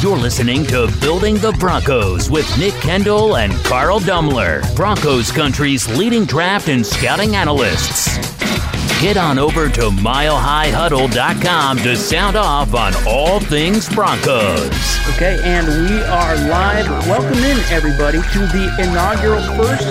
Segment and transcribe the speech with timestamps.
[0.00, 6.24] You're listening to Building the Broncos with Nick Kendell and Carl Dumler, Broncos country's leading
[6.24, 8.16] draft and scouting analysts.
[9.02, 14.70] Get on over to milehighhuddle.com to sound off on all things Broncos.
[15.16, 16.86] Okay, and we are live.
[17.08, 19.88] Welcome in, everybody, to the inaugural first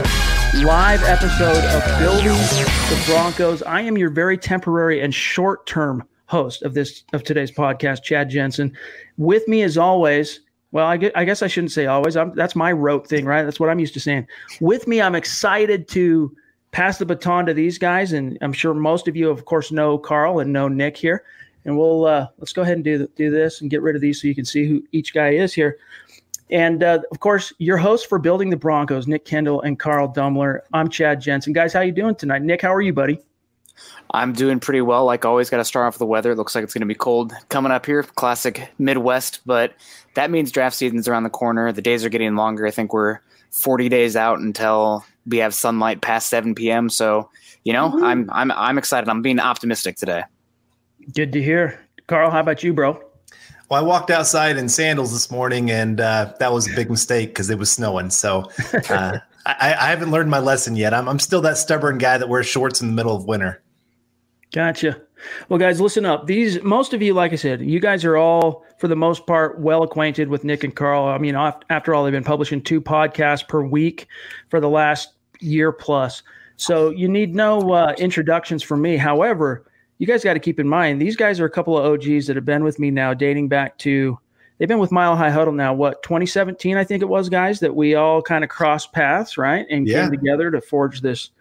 [0.63, 3.61] live episode of Building the Broncos.
[3.61, 8.29] I am your very temporary and short term host of this of today's podcast, Chad
[8.29, 8.77] Jensen.
[9.17, 12.15] With me, as always, well, I, guess I shouldn't say always.
[12.15, 13.43] I'm, that's my rote thing, right?
[13.43, 14.27] That's what I'm used to saying.
[14.59, 16.35] With me, I'm excited to
[16.71, 19.97] pass the baton to these guys, and I'm sure most of you, of course, know
[19.97, 21.23] Carl and know Nick here.
[21.65, 24.21] And we'll uh, let's go ahead and do do this and get rid of these
[24.21, 25.77] so you can see who each guy is here.
[26.49, 30.61] And uh, of course, your hosts for building the Broncos, Nick Kendell and Carl Dumler.
[30.71, 31.51] I'm Chad Jensen.
[31.51, 32.41] Guys, how you doing tonight?
[32.41, 33.19] Nick, how are you, buddy?
[34.11, 35.05] I'm doing pretty well.
[35.05, 36.31] Like always, got to start off with the weather.
[36.31, 38.03] It looks like it's going to be cold coming up here.
[38.03, 39.73] Classic Midwest, but
[40.15, 41.71] that means draft season's around the corner.
[41.71, 42.65] The days are getting longer.
[42.65, 43.19] I think we're
[43.51, 46.89] 40 days out until we have sunlight past 7 p.m.
[46.89, 47.29] So,
[47.63, 48.03] you know, mm-hmm.
[48.03, 49.09] I'm I'm I'm excited.
[49.09, 50.23] I'm being optimistic today.
[51.13, 52.31] Good to hear, Carl.
[52.31, 53.01] How about you, bro?
[53.69, 57.29] Well, I walked outside in sandals this morning, and uh, that was a big mistake
[57.29, 58.09] because it was snowing.
[58.09, 58.49] So
[58.89, 60.93] uh, I, I, haven't learned my lesson yet.
[60.93, 63.61] I'm, I'm still that stubborn guy that wears shorts in the middle of winter.
[64.53, 65.01] Gotcha.
[65.49, 66.27] Well, guys, listen up.
[66.27, 69.59] These most of you, like I said, you guys are all, for the most part,
[69.59, 71.05] well acquainted with Nick and Carl.
[71.05, 71.35] I mean,
[71.69, 74.07] after all, they've been publishing two podcasts per week
[74.49, 76.23] for the last year plus.
[76.55, 78.97] So you need no uh, introductions from me.
[78.97, 79.65] However,
[79.97, 82.35] you guys got to keep in mind these guys are a couple of OGs that
[82.35, 84.17] have been with me now, dating back to
[84.57, 85.73] they've been with Mile High Huddle now.
[85.73, 89.65] What 2017, I think it was, guys, that we all kind of crossed paths, right,
[89.69, 90.03] and yeah.
[90.03, 91.31] came together to forge this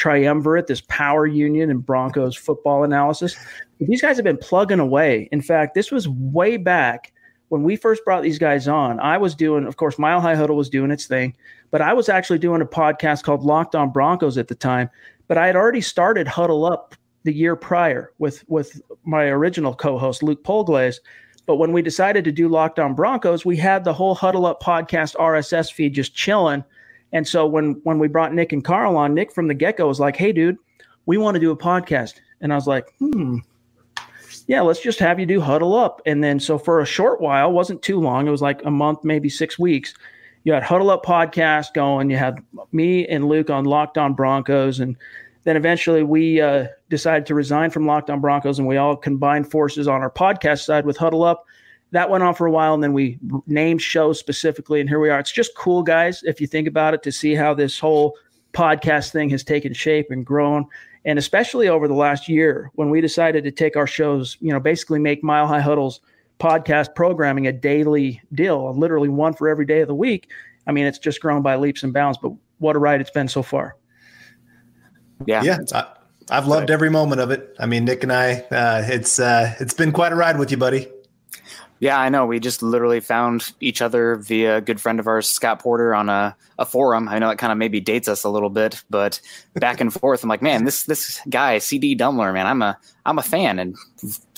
[0.00, 3.36] triumvirate, this power union and Broncos football analysis.
[3.78, 5.28] These guys have been plugging away.
[5.30, 7.12] In fact, this was way back
[7.48, 8.98] when we first brought these guys on.
[9.00, 11.36] I was doing, of course, Mile High Huddle was doing its thing,
[11.70, 14.88] but I was actually doing a podcast called Locked On Broncos at the time.
[15.28, 16.94] But I had already started Huddle Up
[17.24, 20.96] the year prior with with my original co-host Luke Polglaze.
[21.44, 24.62] But when we decided to do Locked On Broncos, we had the whole Huddle Up
[24.62, 26.64] podcast RSS feed just chilling
[27.12, 29.88] and so when when we brought Nick and Carl on, Nick from the get go
[29.88, 30.58] was like, "Hey, dude,
[31.06, 33.38] we want to do a podcast," and I was like, "Hmm."
[34.46, 36.02] Yeah, let's just have you do huddle up.
[36.06, 38.26] And then, so for a short while, wasn't too long.
[38.26, 39.94] It was like a month, maybe six weeks.
[40.42, 42.10] You had huddle up podcast going.
[42.10, 44.96] You had me and Luke on Locked On Broncos, and
[45.44, 49.50] then eventually we uh, decided to resign from Locked On Broncos, and we all combined
[49.50, 51.44] forces on our podcast side with Huddle Up
[51.92, 55.10] that went on for a while and then we named shows specifically and here we
[55.10, 55.18] are.
[55.18, 58.16] It's just cool guys if you think about it to see how this whole
[58.52, 60.66] podcast thing has taken shape and grown.
[61.04, 64.60] And especially over the last year when we decided to take our shows you know
[64.60, 66.00] basically make mile high huddles
[66.38, 70.28] podcast programming a daily deal literally one for every day of the week.
[70.66, 73.28] I mean it's just grown by leaps and bounds but what a ride it's been
[73.28, 73.76] so far.
[75.26, 75.42] Yeah.
[75.42, 75.86] Yeah I,
[76.30, 77.56] have loved every moment of it.
[77.58, 80.56] I mean nick and i uh, it's uh, it's been quite a ride with you
[80.56, 80.86] buddy
[81.80, 82.26] yeah, I know.
[82.26, 86.10] We just literally found each other via a good friend of ours, Scott Porter, on
[86.10, 87.08] a, a forum.
[87.08, 89.18] I know it kind of maybe dates us a little bit, but
[89.54, 93.18] back and forth, I'm like, man, this this guy, CD Dumler, man, I'm a I'm
[93.18, 93.76] a fan, and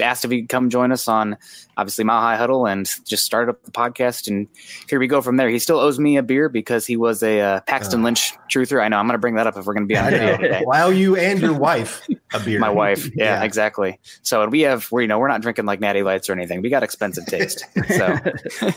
[0.01, 1.37] asked if he'd come join us on
[1.77, 4.47] obviously Mile High Huddle, and just started up the podcast, and
[4.89, 5.49] here we go from there.
[5.49, 8.83] He still owes me a beer because he was a uh, Paxton uh, Lynch truther.
[8.83, 10.37] I know I'm going to bring that up if we're going to be on video
[10.37, 10.63] today.
[10.67, 12.59] Wow, you and your wife a beer.
[12.59, 13.99] My wife, yeah, yeah, exactly.
[14.23, 16.63] So we have, we you know, we're not drinking like Natty Lights or anything.
[16.63, 17.67] We got expensive taste.
[17.89, 18.19] So,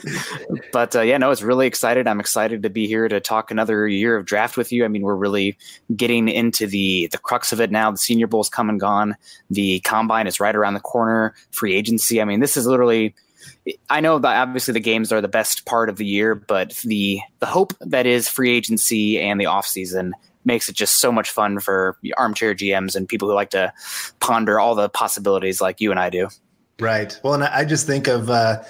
[0.72, 2.08] but uh, yeah, no, it's really excited.
[2.08, 4.86] I'm excited to be here to talk another year of draft with you.
[4.86, 5.58] I mean, we're really
[5.96, 7.92] getting into the the crux of it now.
[7.92, 9.16] The Senior Bowl's come and gone.
[9.50, 11.34] The combine is right around the corner.
[11.52, 12.22] Free agency.
[12.22, 13.16] I mean, this is literally.
[13.90, 17.22] I know that obviously the games are the best part of the year, but the
[17.40, 20.14] the hope that is free agency and the off season
[20.46, 23.74] makes it just so much fun for armchair GMs and people who like to
[24.20, 26.30] ponder all the possibilities like you and I do.
[26.80, 27.20] Right.
[27.24, 28.64] Well, and I just think of uh,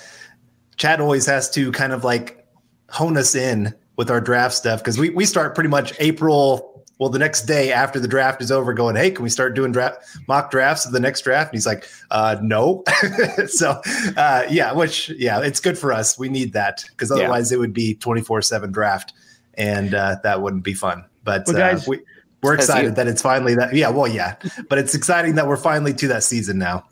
[0.78, 2.46] Chad always has to kind of like
[2.90, 7.10] hone us in with our draft stuff because we, we start pretty much April well,
[7.10, 10.00] the next day after the draft is over, going, "Hey, can we start doing draft
[10.28, 12.84] mock drafts of the next draft?" And he's like, uh, "No."
[13.48, 13.82] so,
[14.16, 16.18] uh, yeah, which yeah, it's good for us.
[16.18, 17.58] We need that because otherwise yeah.
[17.58, 19.14] it would be twenty four seven draft,
[19.56, 21.04] and uh, that wouldn't be fun.
[21.24, 22.00] But well, uh, guys, we,
[22.42, 23.74] we're excited that it's finally that.
[23.74, 24.36] Yeah, well, yeah,
[24.70, 26.86] but it's exciting that we're finally to that season now.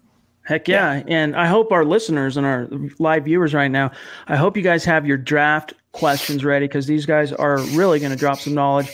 [0.45, 0.95] Heck yeah.
[0.95, 1.03] yeah.
[1.07, 2.67] And I hope our listeners and our
[2.99, 3.91] live viewers right now,
[4.27, 8.11] I hope you guys have your draft questions ready because these guys are really going
[8.11, 8.91] to drop some knowledge.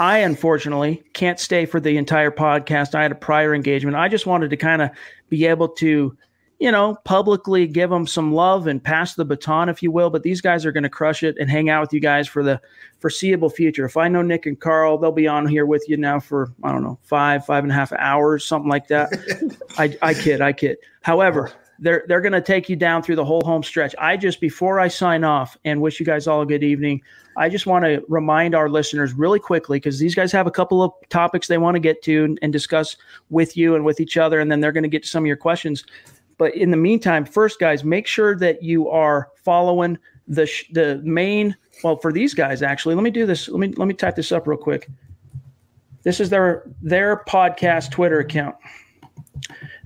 [0.00, 2.94] I unfortunately can't stay for the entire podcast.
[2.94, 3.96] I had a prior engagement.
[3.96, 4.90] I just wanted to kind of
[5.28, 6.16] be able to
[6.58, 10.10] you know, publicly give them some love and pass the baton, if you will.
[10.10, 12.42] But these guys are going to crush it and hang out with you guys for
[12.42, 12.60] the
[12.98, 13.84] foreseeable future.
[13.84, 16.72] If I know Nick and Carl, they'll be on here with you now for, I
[16.72, 19.10] don't know, five, five and a half hours, something like that.
[19.78, 20.78] I, I kid, I kid.
[21.02, 23.94] However, they're they're going to take you down through the whole home stretch.
[23.98, 27.00] I just before I sign off and wish you guys all a good evening,
[27.36, 30.82] I just want to remind our listeners really quickly because these guys have a couple
[30.82, 32.96] of topics they want to get to and discuss
[33.30, 35.26] with you and with each other, and then they're going to get to some of
[35.28, 35.84] your questions.
[36.36, 41.00] But in the meantime, first, guys, make sure that you are following the sh- the
[41.04, 41.56] main.
[41.84, 43.48] Well, for these guys, actually, let me do this.
[43.48, 44.88] Let me let me type this up real quick.
[46.02, 48.56] This is their their podcast Twitter account,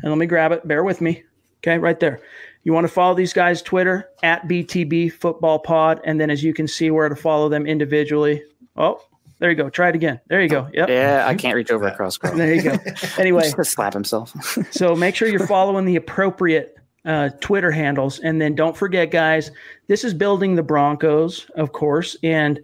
[0.03, 0.67] and let me grab it.
[0.67, 1.25] Bear with me.
[1.63, 2.21] Okay, right there.
[2.65, 6.55] You want to follow these guys' Twitter at BTB Football Pod, and then as you
[6.55, 8.43] can see where to follow them individually.
[8.77, 9.01] Oh,
[9.39, 9.69] there you go.
[9.69, 10.21] Try it again.
[10.29, 10.69] There you go.
[10.73, 10.89] Yep.
[10.89, 12.17] Yeah, I can't reach over across.
[12.17, 12.37] Carl.
[12.37, 12.77] There you go.
[13.19, 14.33] Anyway, slap himself.
[14.71, 19.51] so make sure you're following the appropriate uh, Twitter handles, and then don't forget, guys,
[19.89, 22.61] this is building the Broncos, of course, and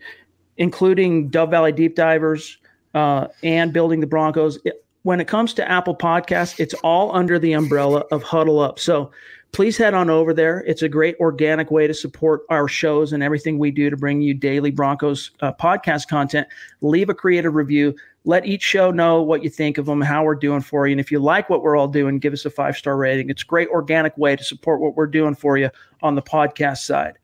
[0.56, 2.58] including Dove Valley Deep Divers
[2.94, 4.58] uh, and building the Broncos.
[4.64, 8.78] It, when it comes to Apple Podcasts, it's all under the umbrella of Huddle Up.
[8.78, 9.10] So
[9.52, 10.62] please head on over there.
[10.66, 14.20] It's a great organic way to support our shows and everything we do to bring
[14.20, 16.46] you daily Broncos uh, podcast content.
[16.82, 17.96] Leave a creative review.
[18.26, 20.92] Let each show know what you think of them, how we're doing for you.
[20.92, 23.30] And if you like what we're all doing, give us a five star rating.
[23.30, 25.70] It's a great organic way to support what we're doing for you
[26.02, 27.14] on the podcast side.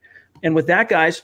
[0.42, 1.22] And with that, guys,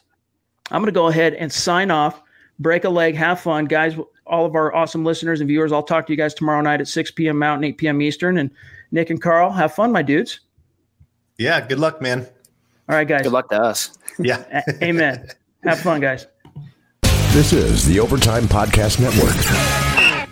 [0.71, 2.21] I'm going to go ahead and sign off,
[2.59, 3.65] break a leg, have fun.
[3.65, 3.97] Guys,
[4.31, 6.89] all of our awesome listeners and viewers, I'll talk to you guys tomorrow night at
[6.89, 7.39] 6 p.m.
[7.39, 8.01] Mountain, 8 p.m.
[8.01, 8.39] Eastern.
[8.39, 8.51] And
[8.93, 10.41] Nick and Carl, have fun, my dudes.
[11.37, 12.27] Yeah, good luck, man.
[12.89, 13.23] All right, guys.
[13.23, 13.99] Good luck to us.
[14.19, 14.63] Yeah.
[14.83, 15.29] Amen.
[15.65, 16.27] Have fun, guys.
[17.33, 20.27] This is the Overtime Podcast Network.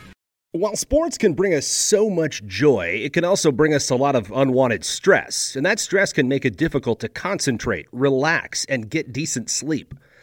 [0.53, 4.17] While sports can bring us so much joy, it can also bring us a lot
[4.17, 9.13] of unwanted stress, and that stress can make it difficult to concentrate, relax, and get
[9.13, 9.95] decent sleep.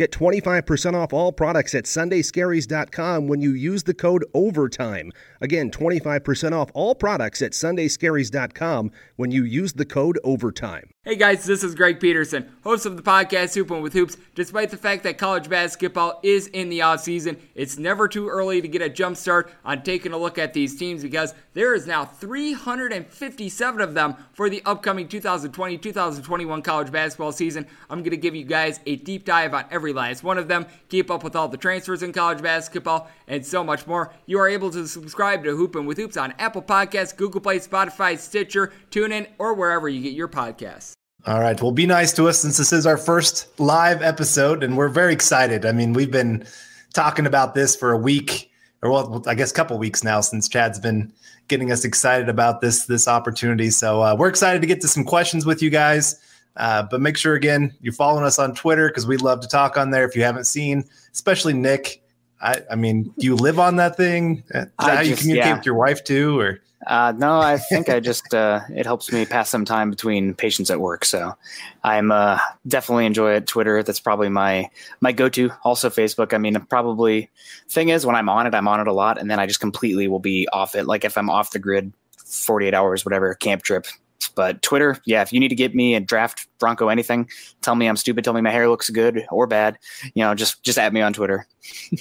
[0.00, 5.12] Get 25% off all products at sundayscaries.com when you use the code OVERTIME.
[5.42, 10.94] Again, 25% off all products at sundayscaries.com when you use the code OVERTIME.
[11.02, 14.18] Hey guys, this is Greg Peterson, host of the podcast Hoopin' with Hoops.
[14.34, 18.60] Despite the fact that college basketball is in the off season, it's never too early
[18.60, 21.86] to get a jump start on taking a look at these teams because there is
[21.86, 27.66] now 357 of them for the upcoming 2020-2021 college basketball season.
[27.88, 30.66] I'm going to give you guys a deep dive on every last one of them,
[30.88, 34.12] keep up with all the transfers in college basketball, and so much more.
[34.26, 38.18] You are able to subscribe to Hoopin' with Hoops on Apple Podcasts, Google Play, Spotify,
[38.18, 40.94] Stitcher, TuneIn, or wherever you get your podcasts.
[41.26, 41.60] All right.
[41.60, 45.12] Well, be nice to us since this is our first live episode, and we're very
[45.12, 45.66] excited.
[45.66, 46.46] I mean, we've been
[46.94, 50.48] talking about this for a week, or well, I guess a couple weeks now since
[50.48, 51.12] Chad's been
[51.48, 53.68] getting us excited about this this opportunity.
[53.68, 56.18] So uh, we're excited to get to some questions with you guys.
[56.60, 59.78] Uh, but make sure again you're following us on Twitter because we love to talk
[59.78, 60.06] on there.
[60.06, 62.02] If you haven't seen, especially Nick,
[62.42, 64.44] I, I mean, do you live on that thing?
[64.48, 65.56] Is that I how you communicate yeah.
[65.56, 69.24] with your wife too, or Uh, no, I think I just uh, it helps me
[69.24, 71.06] pass some time between patients at work.
[71.06, 71.34] So
[71.82, 72.38] I'm uh,
[72.68, 73.46] definitely enjoy it.
[73.46, 74.68] Twitter, that's probably my
[75.00, 75.50] my go to.
[75.64, 76.34] Also Facebook.
[76.34, 77.30] I mean, probably
[77.70, 79.60] thing is when I'm on it, I'm on it a lot, and then I just
[79.60, 80.84] completely will be off it.
[80.84, 83.86] Like if I'm off the grid, 48 hours, whatever, camp trip.
[84.28, 87.28] But Twitter, yeah, if you need to get me a draft Bronco anything,
[87.62, 89.78] tell me I'm stupid, tell me my hair looks good or bad,
[90.14, 91.46] you know, just just add me on Twitter.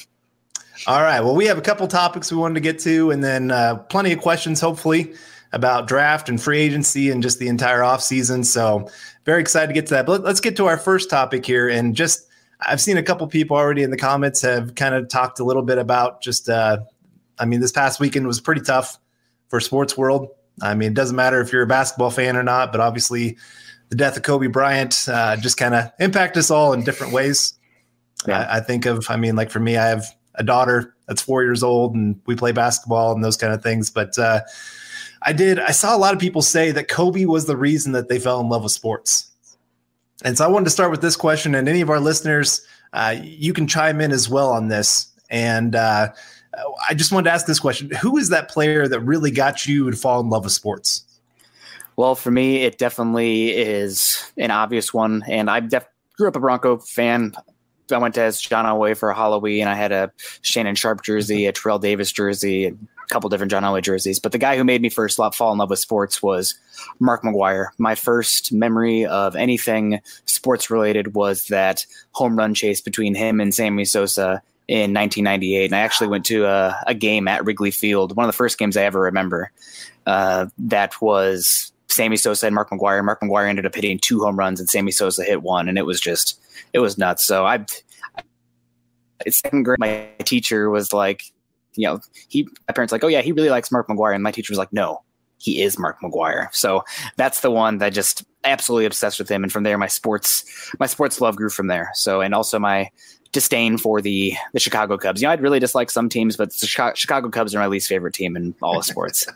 [0.88, 1.20] All right.
[1.20, 4.14] Well, we have a couple topics we wanted to get to, and then uh, plenty
[4.14, 5.14] of questions, hopefully,
[5.52, 8.46] about draft and free agency and just the entire offseason.
[8.46, 8.88] So,
[9.26, 10.06] very excited to get to that.
[10.06, 11.68] But let- let's get to our first topic here.
[11.68, 12.28] And just,
[12.62, 15.64] I've seen a couple people already in the comments have kind of talked a little
[15.64, 16.78] bit about just, uh,
[17.38, 18.98] I mean, this past weekend was pretty tough
[19.50, 20.30] for sports world.
[20.62, 23.38] I mean, it doesn't matter if you're a basketball fan or not, but obviously
[23.90, 27.54] the death of Kobe Bryant uh, just kind of impacted us all in different ways.
[28.28, 28.42] Yeah.
[28.42, 31.44] I, I think of, I mean, like for me, I have a daughter that's four
[31.44, 33.90] years old and we play basketball and those kind of things.
[33.90, 34.42] But uh,
[35.22, 38.10] I did, I saw a lot of people say that Kobe was the reason that
[38.10, 39.32] they fell in love with sports.
[40.24, 42.62] And so I wanted to start with this question, and any of our listeners,
[42.92, 45.08] uh, you can chime in as well on this.
[45.30, 46.10] And uh,
[46.90, 49.90] I just wanted to ask this question Who is that player that really got you
[49.90, 51.04] to fall in love with sports?
[51.96, 55.24] Well, for me, it definitely is an obvious one.
[55.28, 57.34] And I def- grew up a Bronco fan.
[57.92, 59.62] I went to John Elway for Halloween.
[59.62, 62.74] And I had a Shannon Sharpe jersey, a Terrell Davis jersey, a
[63.10, 64.18] couple different John Elway jerseys.
[64.18, 66.56] But the guy who made me first fall in love with sports was
[67.00, 67.68] Mark McGwire.
[67.78, 73.54] My first memory of anything sports related was that home run chase between him and
[73.54, 75.66] Sammy Sosa in 1998.
[75.66, 78.60] And I actually went to a, a game at Wrigley Field, one of the first
[78.60, 79.52] games I ever remember.
[80.06, 83.04] Uh, that was Sammy Sosa and Mark McGwire.
[83.04, 85.88] Mark McGwire ended up hitting two home runs, and Sammy Sosa hit one, and it
[85.88, 86.40] was just
[86.72, 87.26] it was nuts.
[87.26, 87.66] So I,
[89.26, 89.80] it's second grade.
[89.80, 91.24] My teacher was like,
[91.74, 94.32] you know, he my parents like, oh yeah, he really likes Mark McGwire, and my
[94.32, 95.02] teacher was like, no,
[95.40, 96.54] he is Mark McGwire.
[96.54, 96.84] So
[97.18, 100.86] that's the one that just absolutely obsessed with him, and from there, my sports my
[100.86, 101.90] sports love grew from there.
[101.96, 102.92] So and also my
[103.32, 105.22] disdain for the the Chicago Cubs.
[105.22, 108.14] You know, I'd really dislike some teams, but the Chicago Cubs are my least favorite
[108.14, 109.28] team in all of sports.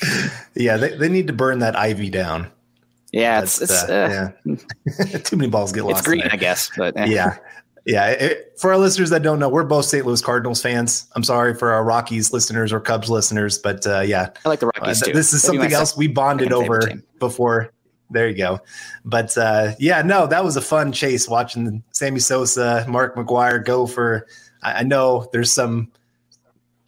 [0.54, 2.50] yeah, they, they need to burn that ivy down.
[3.12, 5.18] Yeah, it's, it's uh, uh, yeah.
[5.24, 5.98] too many balls get lost.
[5.98, 7.06] It's green, I guess, but eh.
[7.06, 7.38] yeah,
[7.86, 8.10] yeah.
[8.10, 10.04] It, for our listeners that don't know, we're both St.
[10.04, 11.08] Louis Cardinals fans.
[11.16, 14.66] I'm sorry for our Rockies listeners or Cubs listeners, but uh, yeah, I like the
[14.66, 15.12] Rockies uh, too.
[15.14, 16.82] This is That'd something else we bonded over
[17.18, 17.72] before.
[18.10, 18.60] There you go.
[19.04, 23.86] But uh, yeah, no, that was a fun chase watching Sammy Sosa, Mark McGwire go
[23.86, 24.26] for.
[24.62, 25.92] I, I know there's some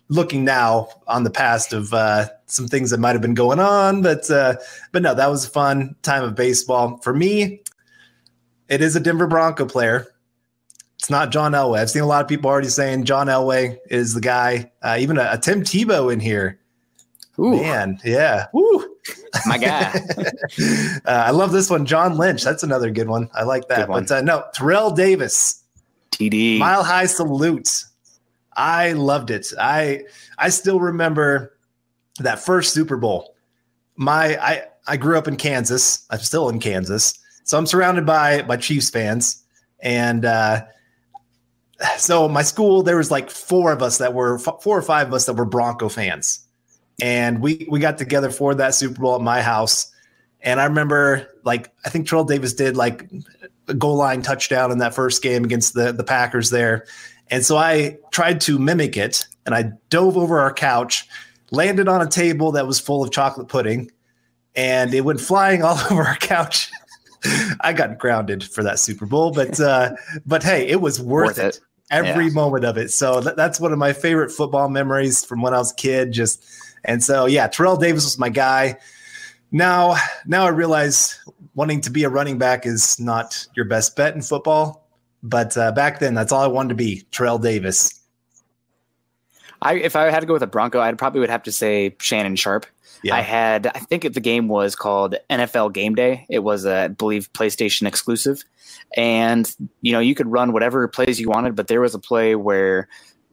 [0.09, 4.03] looking now on the past of uh, some things that might have been going on,
[4.03, 4.57] but uh,
[4.93, 7.63] but no, that was a fun time of baseball for me.
[8.69, 10.07] It is a Denver Bronco player.
[10.99, 11.79] It's not John Elway.
[11.79, 14.71] I've seen a lot of people already saying John Elway is the guy.
[14.83, 16.61] Uh, even a, a, Tim Tebow in here.
[17.39, 17.57] Ooh.
[17.57, 18.47] Man, yeah.
[18.53, 18.97] Woo.
[19.47, 19.93] My guy.
[21.05, 21.87] uh, I love this one.
[21.87, 22.43] John Lynch.
[22.43, 23.31] That's another good one.
[23.35, 23.89] I like that.
[23.89, 25.63] But uh, no, Terrell Davis.
[26.11, 26.59] TD.
[26.59, 27.85] Mile high salute.
[28.57, 29.53] I loved it.
[29.59, 30.05] I
[30.39, 31.57] I still remember
[32.19, 33.35] that first Super Bowl.
[33.97, 36.07] My I I grew up in Kansas.
[36.11, 39.43] I'm still in Kansas, so I'm surrounded by by Chiefs fans,
[39.81, 40.63] and uh,
[41.97, 45.15] so my school there was like four of us that were four or five of
[45.15, 46.47] us that were Bronco fans,
[47.03, 49.93] and we we got together for that Super Bowl at my house.
[50.43, 53.11] And I remember, like, I think Terrell Davis did like
[53.69, 56.87] a goal line touchdown in that first game against the the Packers there,
[57.31, 61.07] and so I tried to mimic it, and I dove over our couch
[61.51, 63.91] landed on a table that was full of chocolate pudding,
[64.55, 66.71] and it went flying all over our couch.
[67.61, 69.93] I got grounded for that Super Bowl, but uh,
[70.25, 71.57] but hey, it was worth, worth it.
[71.57, 71.61] it.
[71.91, 72.33] Every yeah.
[72.33, 72.93] moment of it.
[72.93, 76.13] So th- that's one of my favorite football memories from when I was a kid.
[76.13, 76.45] Just
[76.85, 78.79] and so yeah, Terrell Davis was my guy.
[79.53, 79.97] Now
[80.27, 81.19] now I realize
[81.55, 84.87] wanting to be a running back is not your best bet in football.
[85.23, 88.01] But uh, back then, that's all I wanted to be, Terrell Davis.
[89.63, 91.95] I if I had to go with a Bronco, I'd probably would have to say
[92.01, 92.67] Shannon Sharpe.
[93.03, 93.15] Yeah.
[93.15, 96.27] I had I think the game was called NFL Game Day.
[96.29, 98.43] It was a, I believe PlayStation exclusive.
[98.97, 102.35] And you know, you could run whatever plays you wanted, but there was a play
[102.35, 102.89] where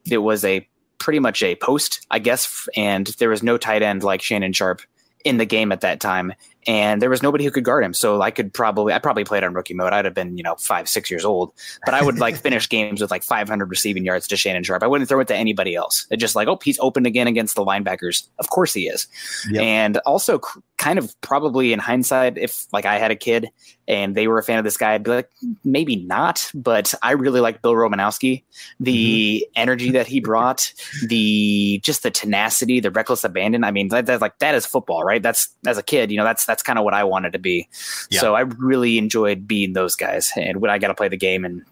[0.09, 0.67] it was a
[0.99, 4.81] pretty much a post, I guess, and there was no tight end like Shannon Sharpe
[5.23, 6.33] in the game at that time
[6.67, 7.93] and there was nobody who could guard him.
[7.93, 9.93] So I could probably, I probably played on rookie mode.
[9.93, 11.53] I'd have been, you know, five, six years old,
[11.86, 14.83] but I would like finish games with like 500 receiving yards to Shannon Sharpe.
[14.83, 16.05] I wouldn't throw it to anybody else.
[16.12, 18.27] It's just like, oh, he's open again against the linebackers.
[18.38, 19.07] Of course he is.
[19.50, 19.63] Yep.
[19.63, 20.41] And also,
[20.77, 23.50] kind of probably in hindsight, if like I had a kid
[23.88, 25.29] and they were a fan of this guy, I'd be like,
[25.63, 26.51] maybe not.
[26.53, 28.43] But I really liked Bill Romanowski,
[28.79, 29.62] the mm-hmm.
[29.62, 30.74] energy that he brought,
[31.07, 33.63] the just the tenacity, the reckless abandon.
[33.63, 35.24] I mean, that, that's like that is football, right?
[35.24, 37.67] That's as a kid, you know, that's that's kind of what I wanted to be.
[38.09, 38.21] Yeah.
[38.21, 41.45] So I really enjoyed being those guys, and when I got to play the game
[41.45, 41.63] and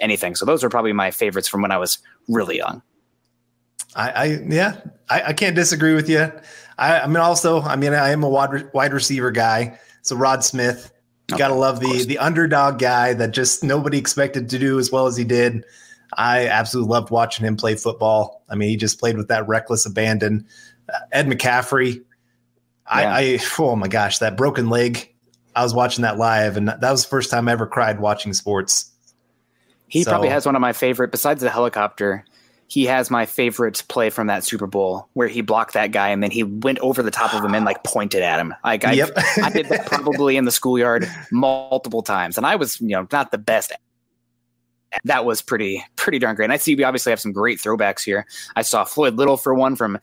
[0.00, 0.34] anything.
[0.34, 2.82] So those are probably my favorites from when I was really young.
[3.94, 4.76] I, I yeah,
[5.10, 6.32] I, I, can't disagree with you.
[6.78, 9.78] I, I, mean, also, I mean, I am a wide, wide receiver guy.
[10.02, 10.90] So Rod Smith,
[11.30, 15.06] you gotta love the the underdog guy that just nobody expected to do as well
[15.06, 15.64] as he did.
[16.16, 18.42] I absolutely loved watching him play football.
[18.50, 20.46] I mean, he just played with that reckless abandon.
[20.92, 22.02] Uh, Ed McCaffrey.
[22.92, 25.08] I, I oh my gosh, that broken leg.
[25.54, 28.32] I was watching that live, and that was the first time I ever cried watching
[28.32, 28.90] sports.
[29.88, 32.24] He so, probably has one of my favorite, besides the helicopter
[32.72, 36.22] he has my favorite play from that Super Bowl where he blocked that guy and
[36.22, 38.54] then he went over the top of him and like pointed at him.
[38.64, 39.10] Like I, Yep.
[39.42, 43.30] I did that probably in the schoolyard multiple times, and I was you know not
[43.30, 43.72] the best.
[45.04, 46.44] That was pretty pretty darn great.
[46.46, 48.26] And I see we obviously have some great throwbacks here.
[48.56, 49.98] I saw Floyd Little for one from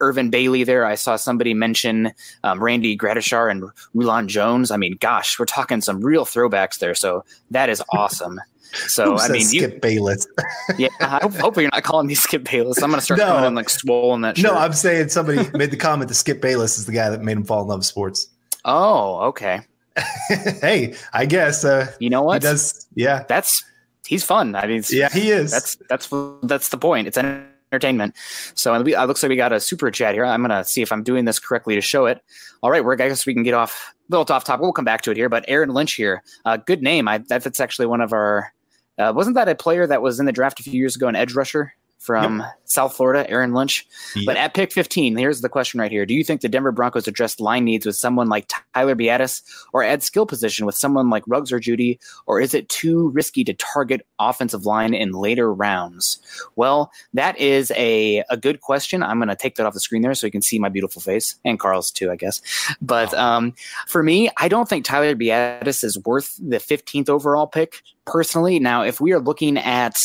[0.00, 0.84] Irvin Bailey there.
[0.84, 2.12] I saw somebody mention
[2.44, 3.64] um, Randy Gradishar and
[3.94, 4.70] Rulon Jones.
[4.70, 6.94] I mean, gosh, we're talking some real throwbacks there.
[6.94, 8.40] So that is awesome.
[8.86, 10.26] So I mean, you, Skip Bayless.
[10.78, 12.82] yeah, I hope, hopefully you're not calling me Skip Bayless.
[12.82, 13.24] I'm gonna start No.
[13.28, 14.52] calling him like swole in that shirt.
[14.52, 17.38] no, I'm saying somebody made the comment that Skip Bayless is the guy that made
[17.38, 18.28] him fall in love with sports.
[18.66, 19.60] oh, okay.
[20.60, 22.42] hey, I guess uh, You know he what?
[22.42, 22.86] does.
[22.94, 23.64] Yeah, That's
[24.08, 24.54] he's fun.
[24.54, 25.50] I mean, yeah, he is.
[25.50, 26.08] that's that's
[26.42, 27.06] that's the point.
[27.06, 28.14] It's entertainment.
[28.54, 30.24] So we, it looks like we got a super chat here.
[30.24, 32.22] I'm gonna see if I'm doing this correctly to show it.
[32.62, 34.62] All right, we're I guess we can get off a little off topic.
[34.62, 35.28] We'll come back to it here.
[35.28, 37.06] But Aaron Lynch here, uh, good name.
[37.06, 38.52] I that, that's actually one of our.
[38.98, 41.14] Uh, wasn't that a player that was in the draft a few years ago, an
[41.14, 43.86] edge rusher from South Florida, Aaron Lynch?
[44.24, 46.06] But at pick 15, here's the question right here.
[46.06, 49.82] Do you think the Denver Broncos address line needs with someone like Tyler Biadasz or
[49.82, 51.98] add skill position with someone like Ruggs or Jeudy?
[52.26, 56.18] Or is it too risky to target offensive line in later rounds?
[56.56, 59.02] Well, that is a, a good question.
[59.02, 61.02] I'm going to take that off the screen there so you can see my beautiful
[61.02, 62.40] face and Carl's too, I guess.
[62.80, 63.54] But um,
[63.86, 68.58] for me, I don't think Tyler Biadasz is worth the 15th overall pick personally.
[68.58, 69.96] Now, if we are looking at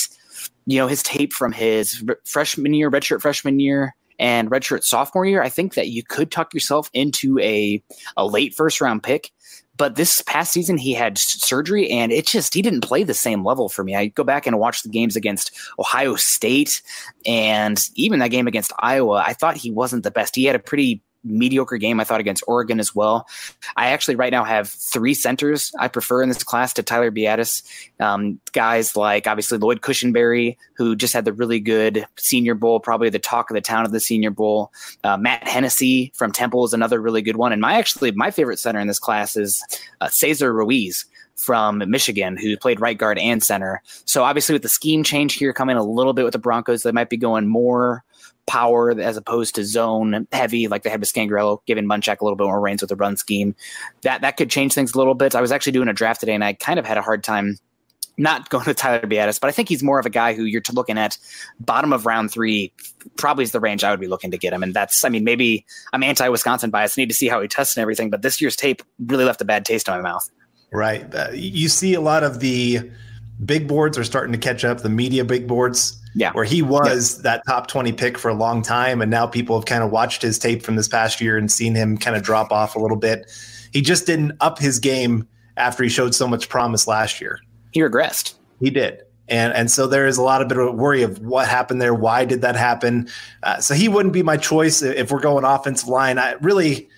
[0.65, 5.41] you know his tape from his freshman year, redshirt freshman year, and redshirt sophomore year,
[5.41, 7.83] I think that you could tuck yourself into a
[8.17, 9.31] a late first round pick.
[9.75, 13.43] But this past season, he had surgery, and it just he didn't play the same
[13.43, 13.95] level for me.
[13.95, 16.81] I go back and watch the games against Ohio State,
[17.25, 19.23] and even that game against Iowa.
[19.25, 20.35] I thought he wasn't the best.
[20.35, 21.99] He had a pretty mediocre game.
[21.99, 23.27] I thought against Oregon as well.
[23.75, 27.63] I actually right now have three centers I prefer in this class to Tyler Biadasz.
[27.99, 33.09] Um, guys like obviously Lloyd Cushenberry, who just had the really good Senior Bowl, probably
[33.09, 34.71] the talk of the town of the Senior Bowl.
[35.03, 37.51] Uh, Matt Hennessy from Temple is another really good one.
[37.51, 39.63] And my actually my favorite center in this class is
[40.01, 43.81] uh, Cesar Ruiz from Michigan, who played right guard and center.
[44.05, 46.91] So obviously with the scheme change here coming a little bit with the Broncos, they
[46.91, 48.03] might be going more
[48.45, 52.37] power as opposed to zone heavy like they had with Scangarello, giving Munchak a little
[52.37, 53.55] bit more reins with the run scheme.
[54.01, 55.35] That that could change things a little bit.
[55.35, 57.57] I was actually doing a draft today and I kind of had a hard time
[58.17, 60.61] not going to Tyler Biadasz, but I think he's more of a guy who you're
[60.71, 61.17] looking at
[61.59, 62.71] bottom of round three,
[63.17, 64.63] probably is the range I would be looking to get him.
[64.63, 67.75] And that's, I mean, maybe I'm anti Wisconsin bias, need to see how he tests
[67.75, 70.29] and everything, but this year's tape really left a bad taste in my mouth.
[70.71, 71.13] Right.
[71.13, 72.89] Uh, you see a lot of the
[73.45, 75.99] big boards are starting to catch up, the media big boards.
[76.15, 76.31] Yeah.
[76.33, 79.01] Where he was that top 20 pick for a long time.
[79.01, 81.73] And now people have kind of watched his tape from this past year and seen
[81.73, 83.31] him kind of drop off a little bit.
[83.71, 87.39] He just didn't up his game after he showed so much promise last year.
[87.71, 88.35] He regressed.
[88.59, 89.01] He did.
[89.27, 91.93] And and so there is a lot of bit of worry of what happened there.
[91.93, 93.07] Why did that happen?
[93.41, 96.19] Uh, so he wouldn't be my choice if we're going offensive line.
[96.19, 96.89] I really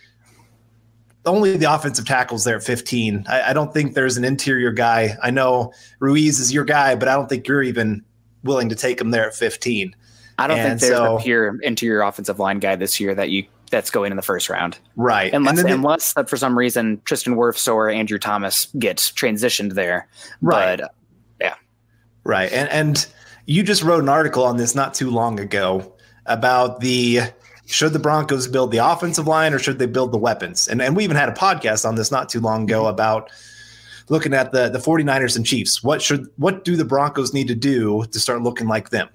[1.25, 3.25] only the offensive tackles there at 15.
[3.27, 5.17] I, I don't think there's an interior guy.
[5.21, 8.03] I know Ruiz is your guy, but I don't think you're even
[8.43, 9.95] willing to take him there at 15.
[10.37, 13.29] I don't And think there's so- a pure interior offensive line guy this year that
[13.29, 14.77] you that's going in the first round.
[14.95, 15.33] Right.
[15.33, 19.11] Unless And then the- unless that for some reason Tristan Wirfs or Andrew Thomas gets
[19.11, 20.07] transitioned there.
[20.41, 20.79] Right.
[20.79, 20.93] But
[21.41, 21.55] yeah.
[22.23, 22.51] Right.
[22.53, 23.07] And and
[23.47, 25.93] you just wrote an article on this not too long ago
[26.27, 27.21] about the
[27.65, 30.67] should the Broncos build the offensive line or should they build the weapons?
[30.67, 33.31] And and we even had a podcast on this not too long ago about
[34.09, 35.83] looking at the the 49ers and Chiefs.
[35.83, 39.09] What should what do the Broncos need to do to start looking like them?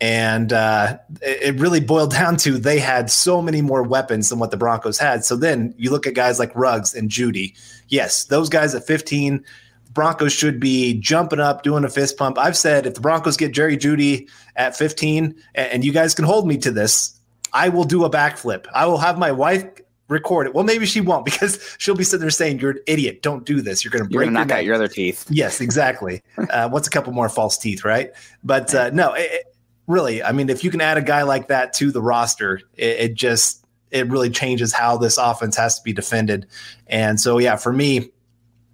[0.00, 4.38] And uh, it it really boiled down to they had so many more weapons than
[4.38, 5.24] what the Broncos had.
[5.24, 7.54] So then you look at guys like Ruggs and Jeudy.
[7.88, 9.44] Yes, those guys at 15,
[9.92, 12.36] Broncos should be jumping up, doing a fist pump.
[12.38, 16.48] I've said if the Broncos get Jerry Jeudy at 15, and you guys can hold
[16.48, 17.15] me to this,
[17.56, 18.66] I will do a backflip.
[18.74, 19.64] I will have my wife
[20.08, 20.54] record it.
[20.54, 23.22] Well, maybe she won't because she'll be sitting there saying, "You're an idiot.
[23.22, 23.84] Don't do this.
[23.84, 25.24] You're going to you're break gonna knock your out your other teeth.
[25.30, 26.22] Yes, exactly.
[26.50, 28.12] uh, what's a couple more false teeth, right?
[28.44, 31.48] But uh, no, it, it- really, I mean, if you can add a guy like
[31.48, 35.84] that to the roster, it, it just it really changes how this offense has to
[35.84, 36.46] be defended.
[36.88, 38.10] And so, yeah, for me,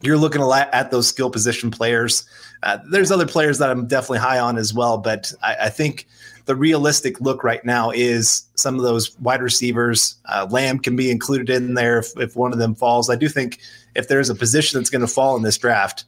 [0.00, 2.26] you're looking a lot at those skill position players.
[2.62, 6.08] Uh, there's other players that I'm definitely high on as well, but I, I think
[6.44, 10.16] the realistic look right now is some of those wide receivers.
[10.26, 13.08] Uh, Lamb can be included in there if, if one of them falls.
[13.08, 13.60] I do think
[13.94, 16.04] if there's a position that's going to fall in this draft,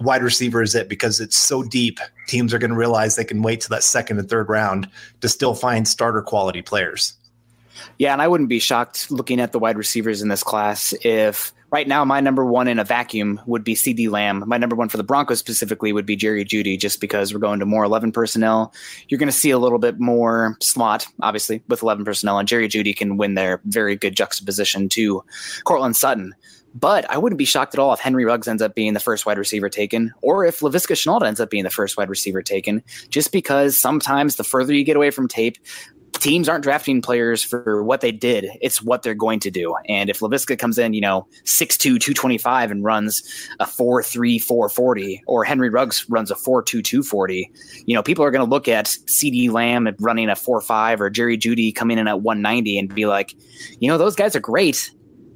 [0.00, 2.00] wide receiver is it because it's so deep.
[2.26, 4.88] Teams are going to realize they can wait to that second and third round
[5.20, 7.14] to still find starter quality players.
[7.98, 11.52] Yeah, and I wouldn't be shocked looking at the wide receivers in this class if
[11.72, 14.44] right now my number one in a vacuum would be CeeDee Lamb.
[14.46, 17.58] My number one for the Broncos specifically would be Jerry Jeudy, just because we're going
[17.58, 18.72] to more 11 personnel.
[19.08, 22.68] You're going to see a little bit more slot, obviously, with 11 personnel, and Jerry
[22.68, 23.60] Jeudy can win there.
[23.64, 25.24] Very good juxtaposition to
[25.64, 26.34] Courtland Sutton.
[26.74, 29.26] But I wouldn't be shocked at all if Henry Ruggs ends up being the first
[29.26, 32.82] wide receiver taken, or if Laviska Shenault ends up being the first wide receiver taken,
[33.10, 35.58] just because sometimes the further you get away from tape,
[36.14, 38.46] teams aren't drafting players for what they did.
[38.60, 39.74] It's what they're going to do.
[39.88, 43.22] And if Laviska comes in, you know, 6'2, 225 and runs
[43.60, 47.50] a 4'3, 440, or Henry Ruggs runs a 4'2, 240,
[47.86, 51.36] you know, people are going to look at CeeDee Lamb running a 4'5 or Jerry
[51.38, 53.34] Jeudy coming in at 190 and be like,
[53.80, 54.90] you know, those guys are great,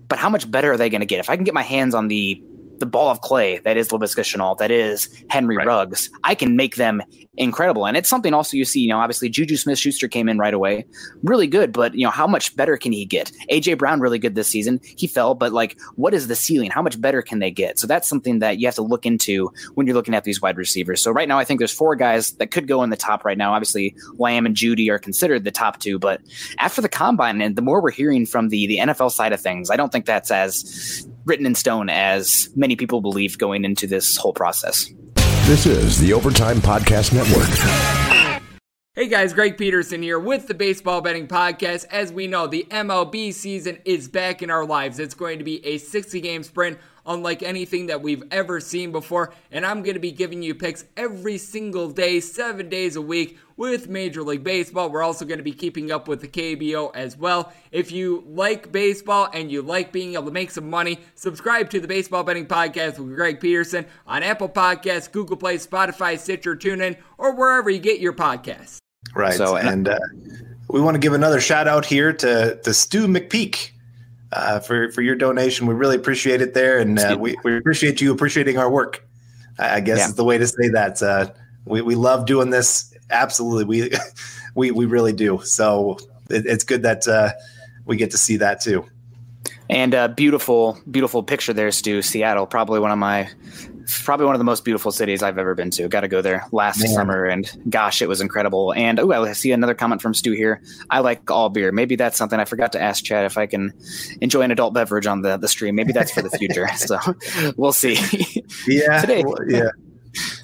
[0.09, 1.19] but how much better are they going to get?
[1.21, 2.43] If I can get my hands on the
[2.79, 5.67] the ball of clay that is Laviska Shenault, that is Henry right.
[5.67, 7.03] Ruggs, I can make them
[7.37, 7.87] incredible.
[7.87, 10.55] And it's something also you see, you know, obviously Juju Smith Schuster came in right
[10.55, 10.87] away.
[11.23, 13.31] Really good, but you know, how much better can he get?
[13.51, 14.81] AJ Brown really good this season.
[14.97, 16.71] He fell, but like what is the ceiling?
[16.71, 17.79] How much better can they get?
[17.79, 20.57] So that's something that you have to look into when you're looking at these wide
[20.57, 21.03] receivers.
[21.03, 23.39] So right now I think there's four guys that could go in the top right
[23.39, 23.53] now.
[23.53, 26.21] Obviously Lamb and Jeudy are considered the top two, but
[26.59, 29.71] after the combine and the more we're hearing from the the NFL side of things,
[29.71, 34.17] I don't think that's as written in stone as many people believe going into this
[34.17, 34.91] whole process.
[35.47, 38.43] This is the Overtime Podcast Network.
[38.95, 41.85] Hey guys, Greg Peterson here with the Baseball Betting Podcast.
[41.91, 44.99] As we know, the MLB season is back in our lives.
[44.99, 49.33] It's going to be a 60 game sprint unlike anything that we've ever seen before.
[49.51, 53.39] And I'm going to be giving you picks every single day, seven days a week
[53.57, 54.91] with Major League Baseball.
[54.91, 57.53] We're also going to be keeping up with the KBO as well.
[57.73, 61.81] If you like baseball and you like being able to make some money, subscribe to
[61.81, 66.97] the Baseball Betting Podcast with Greg Peterson on Apple Podcasts, Google Play, Spotify, Stitcher, TuneIn,
[67.19, 68.79] or wherever you get your podcasts.
[69.15, 69.35] Right.
[69.35, 69.99] So, and uh,
[70.69, 73.71] we want to give another shout out here to, to Stu McPeak
[74.33, 75.67] uh, for for your donation.
[75.67, 79.07] We really appreciate it there, and uh, we we appreciate you appreciating our work.
[79.59, 80.07] I guess yeah.
[80.07, 81.03] is the way to say that.
[81.03, 81.31] Uh,
[81.65, 82.93] we we love doing this.
[83.11, 83.91] Absolutely, we
[84.55, 85.41] we we really do.
[85.45, 85.99] So
[86.31, 87.33] it, it's good that uh,
[87.85, 88.85] we get to see that too.
[89.69, 92.03] And a beautiful, beautiful picture there, Stu.
[92.03, 93.29] Seattle, probably one of my
[93.87, 95.89] probably one of the most beautiful cities I've ever been to.
[95.89, 96.89] Got to go there last Man.
[96.89, 98.73] summer, and gosh, it was incredible.
[98.75, 100.63] And oh, I see another comment from Stu here.
[100.91, 101.73] I like all beer.
[101.73, 103.73] Maybe that's something I forgot to ask Chad if I can
[104.21, 105.75] enjoy an adult beverage on the the stream.
[105.75, 106.69] Maybe that's for the future.
[106.77, 106.99] so
[107.57, 107.95] we'll see.
[108.67, 109.23] Yeah, today.
[109.25, 109.71] Well, yeah.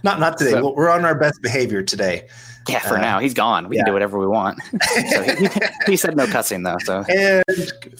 [0.02, 0.52] Not not today.
[0.52, 2.28] So, We're on our best behavior today.
[2.68, 3.68] Yeah, for uh, now he's gone.
[3.68, 3.82] We yeah.
[3.82, 4.60] can do whatever we want.
[5.10, 5.48] so he,
[5.92, 6.76] he, said no cussing though.
[6.84, 7.44] So and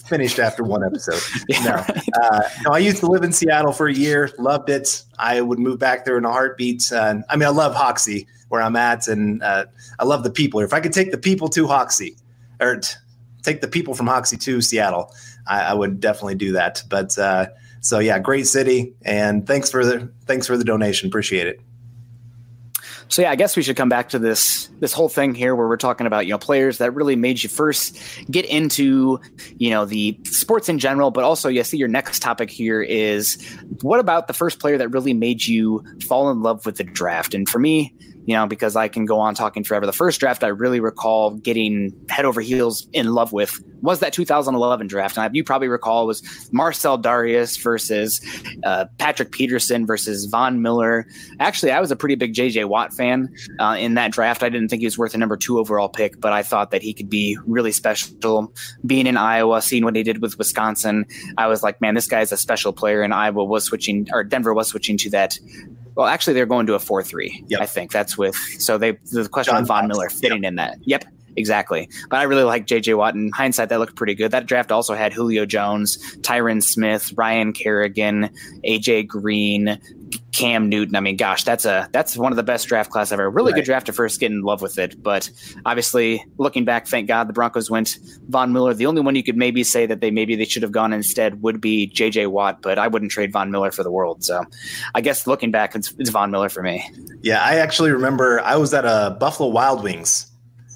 [0.05, 1.21] finished after one episode.
[1.49, 2.09] yeah, no, right.
[2.21, 4.29] uh, no, I used to live in Seattle for a year.
[4.37, 5.03] Loved it.
[5.17, 6.91] I would move back there in a heartbeat.
[6.91, 9.65] And I mean, I love Hoxie where I'm at, and uh,
[9.97, 10.59] I love the people.
[10.59, 12.15] If I could take the people to Hoxie,
[12.59, 12.95] or t-
[13.41, 15.11] take the people from Hoxie to Seattle,
[15.47, 16.83] I, I would definitely do that.
[16.87, 17.47] But uh,
[17.81, 21.07] so yeah, great city, and thanks for the thanks for the donation.
[21.07, 21.61] Appreciate it.
[23.09, 25.67] So yeah, I guess we should come back to this this whole thing here where
[25.67, 27.97] we're talking about, you know, players that really made you first
[28.29, 29.19] get into,
[29.57, 33.41] you know, the sports in general, but also you see your next topic here is
[33.81, 37.33] what about the first player that really made you fall in love with the draft?
[37.33, 37.93] And for me,
[38.25, 39.85] you know, because I can go on talking forever.
[39.85, 44.13] The first draft I really recall getting head over heels in love with was that
[44.13, 45.17] 2011 draft.
[45.17, 48.21] And you probably recall was Marcell Dareus versus
[48.63, 51.05] uh, Patrick Peterson versus Von Miller.
[51.39, 54.41] Actually, I was a pretty big JJ Watt fan uh, in that draft.
[54.41, 56.81] I didn't think he was worth a number two overall pick, but I thought that
[56.81, 58.53] he could be really special.
[58.85, 61.05] Being in Iowa, seeing what he did with Wisconsin,
[61.37, 63.01] I was like, man, this guy is a special player.
[63.01, 65.37] And Iowa was switching, or Denver was switching to that
[65.95, 67.43] well, actually, they're going to a four-three.
[67.47, 67.61] Yep.
[67.61, 68.35] I think that's with.
[68.35, 70.49] So they the question John of Von Miller fitting yep.
[70.49, 70.77] in that.
[70.83, 71.89] Yep, exactly.
[72.09, 72.93] But I really like J.J.
[72.95, 73.15] Watt.
[73.15, 74.31] In hindsight, that looked pretty good.
[74.31, 78.29] That draft also had Julio Jones, Tyron Smith, Ryan Kerrigan,
[78.63, 79.03] A.J.
[79.03, 79.79] Green,
[80.31, 80.95] Cam Newton.
[80.95, 83.29] I mean, gosh, that's a that's one of the best draft class ever.
[83.29, 83.59] Really right.
[83.59, 85.01] good draft to first get in love with it.
[85.01, 85.29] But
[85.65, 87.97] obviously, looking back, thank God the Broncos went
[88.29, 88.73] Von Miller.
[88.73, 91.41] The only one you could maybe say that they maybe they should have gone instead
[91.41, 92.27] would be J.J.
[92.27, 92.61] Watt.
[92.61, 94.23] But I wouldn't trade Von Miller for the world.
[94.23, 94.43] So
[94.95, 96.89] I guess looking back, it's, it's Von Miller for me.
[97.21, 100.29] Yeah, I actually remember I was at a Buffalo Wild Wings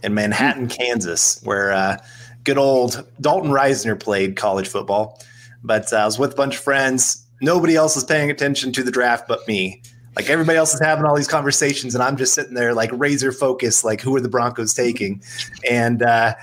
[0.04, 1.98] in Manhattan, Kansas, where uh,
[2.44, 5.22] good old Dalton Risner played college football.
[5.64, 7.27] But uh, I was with a bunch of friends.
[7.42, 9.82] Nobody else is paying attention to the draft but me.
[10.16, 13.32] Like everybody else is having all these conversations, and I'm just sitting there like razor
[13.32, 15.22] focused, like who are the Broncos taking?
[15.70, 16.34] And uh,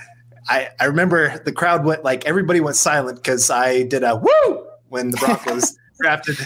[0.47, 4.65] I, I remember the crowd went like everybody went silent because I did a woo
[4.87, 6.37] when the Broncos drafted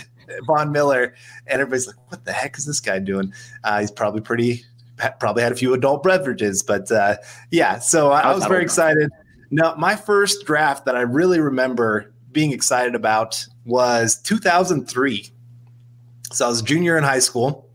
[0.48, 1.14] Von Miller,
[1.46, 3.32] and everybody's like, "What the heck is this guy doing?"
[3.64, 4.64] Uh, he's probably pretty
[5.20, 7.18] probably had a few adult beverages, but uh,
[7.52, 7.80] yeah.
[7.80, 9.10] So I, I was very excited.
[9.52, 15.32] Now, my first draft that I really remember being excited about was 2003.
[16.32, 17.70] So I was a junior in high school.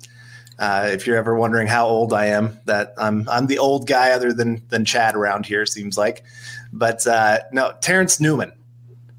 [0.59, 4.13] Uh, if you're ever wondering how old I am, that I'm I'm the old guy
[4.13, 6.25] other than than Chad around here seems like.
[6.73, 8.53] But uh, no, Terrence Newman.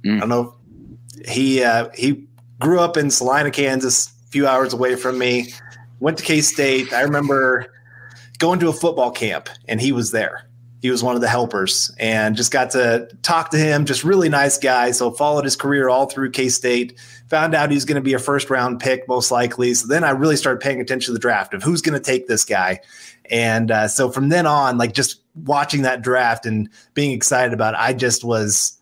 [0.05, 0.17] Mm.
[0.17, 0.55] I don't know.
[1.27, 2.25] He uh, he
[2.59, 5.53] grew up in Salina, Kansas, a few hours away from me.
[5.99, 6.93] Went to K State.
[6.93, 7.67] I remember
[8.37, 10.47] going to a football camp, and he was there.
[10.81, 13.85] He was one of the helpers, and just got to talk to him.
[13.85, 14.91] Just really nice guy.
[14.91, 18.19] So followed his career all through K State found out he's going to be a
[18.19, 19.73] first round pick most likely.
[19.73, 22.27] So then I really started paying attention to the draft of who's going to take
[22.27, 22.79] this guy.
[23.31, 27.73] And uh, so from then on, like just watching that draft and being excited about
[27.73, 28.79] it, I just was,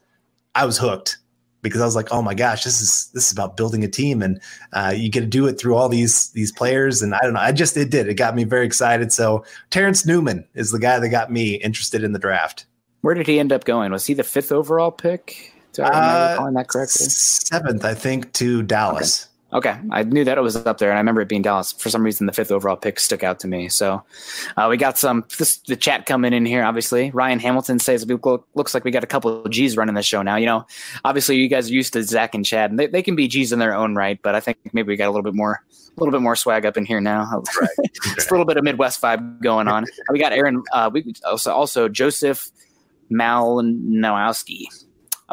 [0.55, 1.17] I was hooked
[1.63, 4.21] because I was like, oh my gosh, this is this is about building a team,
[4.21, 4.39] and
[4.73, 7.01] uh, you get to do it through all these these players.
[7.01, 8.07] And I don't know, I just it did.
[8.07, 9.11] It got me very excited.
[9.11, 12.67] So Terrence Newman is the guy that got me interested in the draft.
[13.01, 13.91] Where did he end up going?
[13.91, 15.53] Was he the fifth overall pick?
[15.73, 17.05] Do I remember uh, calling that correctly?
[17.07, 19.23] Seventh, I think, to Dallas.
[19.23, 19.32] Okay.
[19.53, 21.71] Okay, I knew that it was up there, and I remember it being Dallas.
[21.71, 23.69] For some reason, the fifth overall pick stuck out to me.
[23.69, 24.03] So,
[24.57, 26.63] uh, we got some this, the chat coming in here.
[26.63, 28.09] Obviously, Ryan Hamilton says it
[28.55, 30.37] looks like we got a couple of G's running the show now.
[30.37, 30.65] You know,
[31.05, 33.51] obviously, you guys are used to Zach and Chad, and they, they can be G's
[33.51, 35.61] in their own right, but I think maybe we got a little bit more
[35.95, 37.43] a little bit more swag up in here now.
[37.61, 37.69] Right.
[38.15, 39.85] Just a little bit of Midwest vibe going on.
[40.09, 40.63] we got Aaron.
[40.73, 42.49] Uh, we also also Joseph
[43.11, 44.65] Malinowski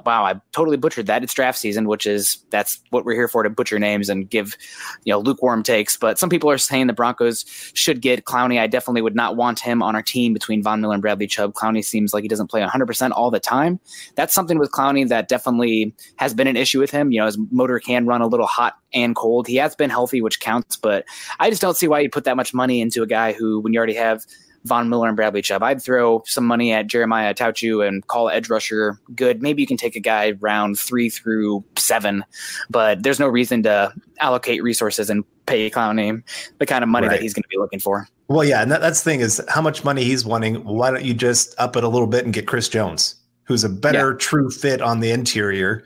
[0.04, 1.22] wow, I totally butchered that.
[1.22, 4.56] It's draft season, which is that's what we're here for to butcher names and give
[5.04, 5.96] you know lukewarm takes.
[5.96, 8.58] But some people are saying the Broncos should get Clowney.
[8.58, 11.54] I definitely would not want him on our team between Von Miller and Bradley Chubb.
[11.54, 13.80] Clowney seems like he doesn't play 100% all the time.
[14.14, 17.12] That's something with Clowney that definitely has been an issue with him.
[17.12, 19.46] You know, his motor can run a little hot and cold.
[19.46, 21.04] He has been healthy, which counts, but
[21.38, 23.72] I just don't see why you put that much money into a guy who, when
[23.72, 24.24] you already have
[24.64, 25.62] Von Miller and Bradley Chubb.
[25.62, 29.42] I'd throw some money at Jeremiah Attaochu and call edge rusher good.
[29.42, 32.24] Maybe you can take a guy round three through seven,
[32.68, 36.22] but there's no reason to allocate resources and pay Clowney
[36.58, 37.14] the kind of money right.
[37.14, 38.06] that he's going to be looking for.
[38.28, 40.62] Well, yeah, and that, that's the thing is how much money he's wanting.
[40.64, 43.68] Why don't you just up it a little bit and get Chris Jones, who's a
[43.68, 44.18] better yeah.
[44.18, 45.84] true fit on the interior,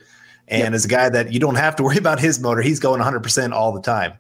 [0.49, 0.73] and yep.
[0.75, 2.61] is a guy that you don't have to worry about his motor.
[2.61, 4.15] He's going 100 percent all the time.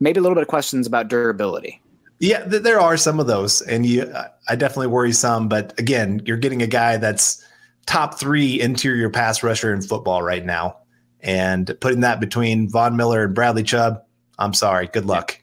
[0.00, 1.80] Maybe a little bit of questions about durability.
[2.18, 4.12] Yeah, th- there are some of those, and you,
[4.48, 5.48] I definitely worry some.
[5.48, 7.44] But again, you're getting a guy that's
[7.86, 10.78] top three interior pass rusher in football right now,
[11.20, 14.02] and putting that between Von Miller and Bradley Chubb.
[14.38, 14.86] I'm sorry.
[14.86, 15.40] Good luck.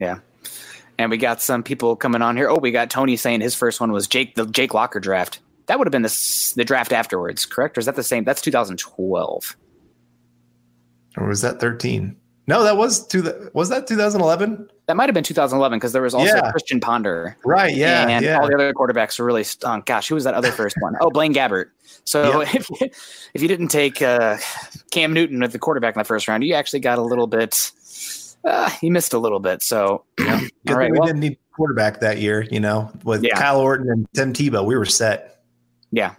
[0.00, 0.18] Yeah.
[0.98, 2.48] And we got some people coming on here.
[2.48, 5.38] Oh, we got Tony saying his first one was Jake the Jake Locker draft.
[5.66, 7.76] That would have been the the draft afterwards, correct?
[7.76, 8.24] Or is that the same?
[8.24, 9.56] That's 2012.
[11.16, 12.16] Or was that 13?
[12.48, 13.50] No, that was two.
[13.52, 14.70] Was that 2011?
[14.86, 16.50] That might have been 2011 because there was also yeah.
[16.50, 17.36] Christian Ponder.
[17.44, 17.76] Right.
[17.76, 18.08] Yeah.
[18.08, 18.38] And yeah.
[18.38, 19.84] all the other quarterbacks were really stunk.
[19.84, 20.96] Gosh, who was that other first one?
[21.02, 21.66] Oh, Blaine Gabbert.
[22.04, 22.54] So yep.
[22.54, 22.90] if, you,
[23.34, 24.38] if you didn't take uh,
[24.90, 27.70] Cam Newton at the quarterback in the first round, you actually got a little bit.
[28.42, 29.62] Uh, you missed a little bit.
[29.62, 30.40] So, yeah.
[30.70, 30.90] all right.
[30.90, 33.38] We well, didn't need quarterback that year, you know, with yeah.
[33.38, 34.64] Kyle Orton and Tim Tebow.
[34.64, 35.37] We were set.
[35.90, 36.14] Yeah.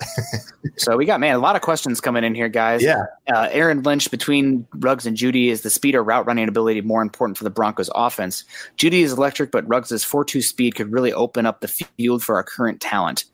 [0.78, 2.82] so we got man a lot of questions coming in here, guys.
[2.82, 3.04] Yeah.
[3.32, 7.02] Uh, Aaron Lynch between Ruggs and Jeudy is the speed or route running ability more
[7.02, 8.44] important for the Broncos offense.
[8.78, 12.44] Jeudy is electric, but Ruggs' 4-2 speed could really open up the field for our
[12.44, 13.26] current talent.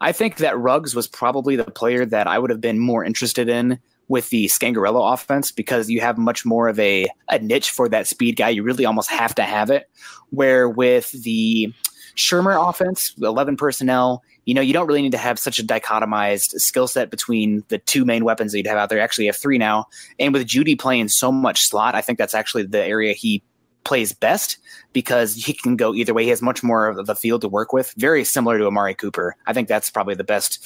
[0.00, 3.48] I think that Ruggs was probably the player that I would have been more interested
[3.48, 7.88] in with the Scangarello offense because you have much more of a, a niche for
[7.88, 8.48] that speed guy.
[8.48, 9.88] You really almost have to have it.
[10.30, 11.72] Where with the
[12.16, 16.60] Shurmur offense, 11 personnel, you know, you don't really need to have such a dichotomized
[16.60, 19.00] skill set between the two main weapons that you'd have out there.
[19.00, 19.86] Actually, you have three now.
[20.18, 23.42] And with Jeudy playing so much slot, I think that's actually the area he
[23.84, 24.58] plays best
[24.92, 26.24] because he can go either way.
[26.24, 29.36] He has much more of the field to work with, very similar to Amari Cooper.
[29.46, 30.64] I think that's probably the best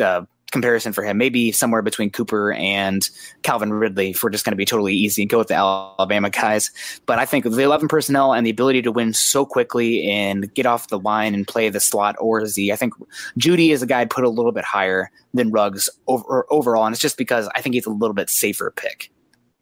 [0.00, 0.22] uh,
[0.54, 1.18] comparison for him.
[1.18, 3.08] Maybe somewhere between Cooper and
[3.42, 6.30] Calvin Ridley, if we're just going to be totally easy and go with the Alabama
[6.30, 6.70] guys.
[7.04, 10.64] But I think the 11 personnel and the ability to win so quickly and get
[10.64, 12.94] off the line and play the slot or Z, I think
[13.38, 16.86] Jeudy is a guy I'd put a little bit higher than Ruggs over, overall.
[16.86, 19.10] And it's just because I think he's a little bit safer pick.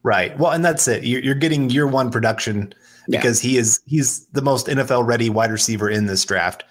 [0.05, 0.39] Right.
[0.39, 1.05] Well, and that's it.
[1.05, 2.75] You're, you're getting year one production
[3.09, 3.51] because yeah.
[3.51, 6.65] he is he's the most NFL ready wide receiver in this draft.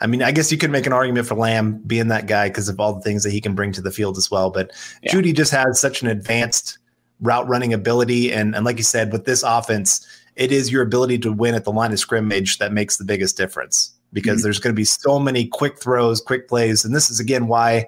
[0.00, 2.68] I mean, I guess you could make an argument for Lamb being that guy because
[2.68, 4.50] of all the things that he can bring to the field as well.
[4.50, 5.12] But yeah.
[5.12, 6.78] Jeudy just has such an advanced
[7.20, 8.32] route running ability.
[8.32, 11.64] And, and like you said, with this offense, it is your ability to win at
[11.64, 14.44] the line of scrimmage that makes the biggest difference because mm-hmm.
[14.44, 16.84] there's going to be so many quick throws, quick plays.
[16.84, 17.86] And this is, again, why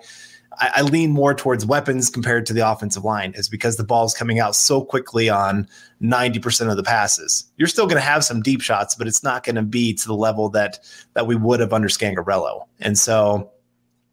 [0.59, 4.15] I, I, lean more towards weapons compared to the offensive line is because the ball's
[4.15, 5.69] coming out so quickly on
[6.03, 7.45] 90% of the passes.
[7.57, 10.07] You're still going to have some deep shots, but it's not going to be to
[10.07, 10.79] the level that
[11.15, 12.65] that we would have under Scangarello.
[12.81, 13.51] And so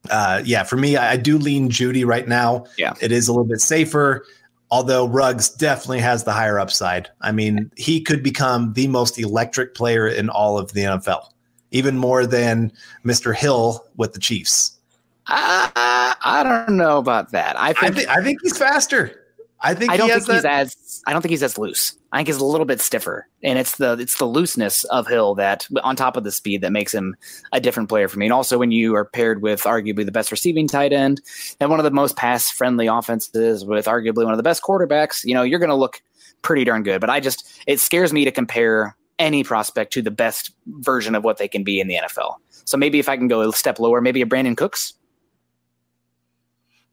[0.10, 2.66] uh, yeah, for me, I, I do lean Jeudy right now.
[2.78, 2.94] Yeah.
[3.02, 4.26] it is a little bit safer.
[4.72, 7.10] Although Ruggs definitely has the higher upside.
[7.22, 11.28] I mean, he could become the most electric player in all of the NFL,
[11.72, 12.72] even more than
[13.06, 13.36] Mr.
[13.36, 14.80] Hill with the Chiefs.
[15.28, 17.60] Uh, I don't know about that.
[17.60, 19.20] I I, think I think he's faster.
[19.62, 20.62] I think I don't he think he's that.
[20.62, 21.98] as I don't think he's as loose.
[22.12, 25.36] I think he's a little bit stiffer, and it's the it's the looseness of Hill
[25.36, 27.16] that on top of the speed that makes him
[27.54, 28.26] a different player for me.
[28.26, 31.22] And also when you are paired with arguably the best receiving tight end
[31.62, 35.24] and one of the most pass friendly offenses with arguably one of the best quarterbacks,
[35.24, 36.02] you know you're going to look
[36.42, 37.00] pretty darn good.
[37.00, 41.24] But I just it scares me to compare any prospect to the best version of
[41.24, 42.36] what they can be in the NFL.
[42.66, 44.94] So maybe if I can go a step lower, maybe a Brandin Cooks.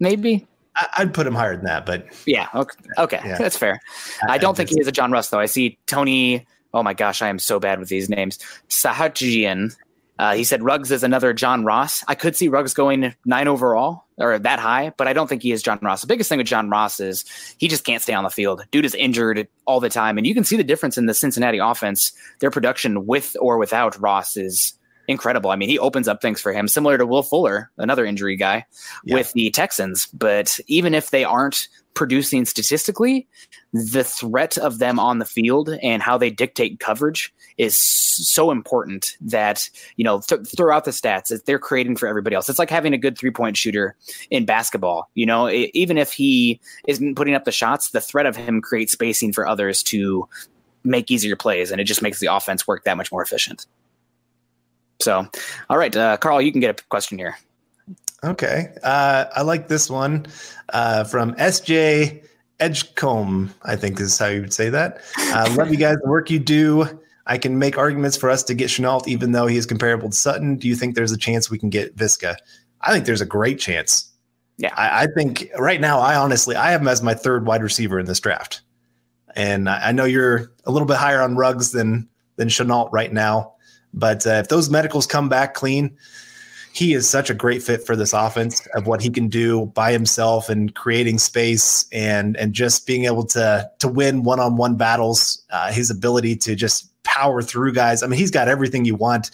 [0.00, 0.46] Maybe.
[0.76, 2.48] I, I'd put him higher than that, but Yeah.
[2.54, 2.76] Okay.
[2.98, 3.20] Okay.
[3.24, 3.38] Yeah.
[3.38, 3.80] That's fair.
[4.28, 5.40] I don't think he is a John Ross though.
[5.40, 6.46] I see Tony.
[6.72, 8.38] Oh my gosh, I am so bad with these names.
[8.68, 9.76] Sahajian.
[10.18, 12.04] Uh, he said Ruggs is another John Ross.
[12.06, 15.50] I could see Ruggs going nine overall or that high, but I don't think he
[15.50, 16.02] is John Ross.
[16.02, 17.24] The biggest thing with John Ross is
[17.56, 18.62] he just can't stay on the field.
[18.70, 21.56] Dude is injured all the time, and you can see the difference in the Cincinnati
[21.56, 22.12] offense.
[22.40, 24.74] Their production with or without Ross is
[25.10, 25.50] incredible.
[25.50, 28.64] I mean, he opens up things for him, similar to Will Fuller, another injury guy
[29.04, 29.16] Yeah.
[29.16, 30.06] with the Texans.
[30.06, 33.26] But even if they aren't producing statistically,
[33.72, 39.16] the threat of them on the field and how they dictate coverage is so important
[39.20, 42.48] that you know th- throughout the stats that they're creating for everybody else.
[42.48, 43.96] It's like having a good three point shooter
[44.30, 45.10] in basketball.
[45.14, 48.60] You know, I- even if he isn't putting up the shots, the threat of him
[48.60, 50.28] creates spacing for others to
[50.84, 53.66] make easier plays, and it just makes the offense work that much more efficient.
[55.00, 55.26] So,
[55.68, 57.36] all right, uh, Carl, you can get a question here.
[58.22, 58.68] Okay.
[58.82, 60.26] Uh, I like this one
[60.72, 62.22] uh, from SJ
[62.60, 65.00] Edgecombe, I think is how you would say that.
[65.18, 67.00] Uh, love you guys, the work you do.
[67.26, 70.16] I can make arguments for us to get Shenault, even though he is comparable to
[70.16, 70.56] Sutton.
[70.56, 72.36] Do you think there's a chance we can get Visca?
[72.80, 74.10] I think there's a great chance.
[74.58, 74.74] Yeah.
[74.76, 77.98] I, I think right now, I honestly, I have him as my third wide receiver
[77.98, 78.62] in this draft.
[79.34, 83.12] And I, I know you're a little bit higher on Ruggs than than Shenault right
[83.12, 83.54] now.
[83.92, 85.96] But uh, if those medicals come back clean,
[86.72, 89.92] he is such a great fit for this offense of what he can do by
[89.92, 94.76] himself and creating space and and just being able to to win one on one
[94.76, 95.42] battles.
[95.50, 98.02] Uh, his ability to just power through guys.
[98.02, 99.30] I mean, he's got everything you want.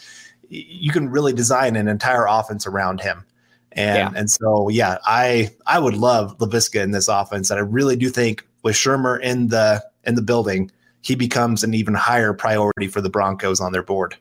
[0.48, 3.24] You can really design an entire offense around him.
[3.72, 4.18] And Yeah.
[4.18, 8.08] and so yeah, I I would love Laviska in this offense, and I really do
[8.08, 10.70] think with Shurmur in the in the building,
[11.02, 14.16] he becomes an even higher priority for the Broncos on their board.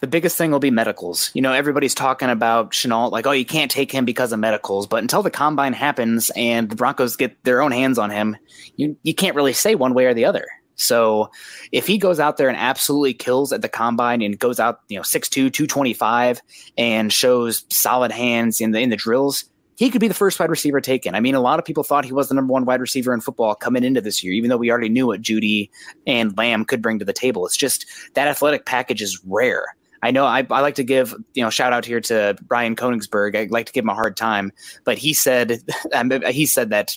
[0.00, 1.30] The biggest thing will be medicals.
[1.32, 4.86] You know, everybody's talking about Shenault, like, oh, you can't take him because of medicals.
[4.86, 8.36] But until the combine happens and the Broncos get their own hands on him,
[8.76, 10.46] you you can't really say one way or the other.
[10.76, 11.30] So
[11.72, 14.96] if he goes out there and absolutely kills at the combine and goes out, you
[14.96, 16.42] know, 6'2, 225
[16.76, 20.50] and shows solid hands in the in the drills, he could be the first wide
[20.50, 21.14] receiver taken.
[21.14, 23.20] I mean, a lot of people thought he was the number one wide receiver in
[23.20, 25.70] football coming into this year, even though we already knew what Jeudy
[26.06, 27.46] and Lamb could bring to the table.
[27.46, 29.74] It's just that athletic package is rare.
[30.06, 33.36] I know I, I like to give you know shout out here to Brian Koenigsberg.
[33.36, 34.52] I like to give him a hard time,
[34.84, 35.60] but he said
[36.30, 36.96] he said that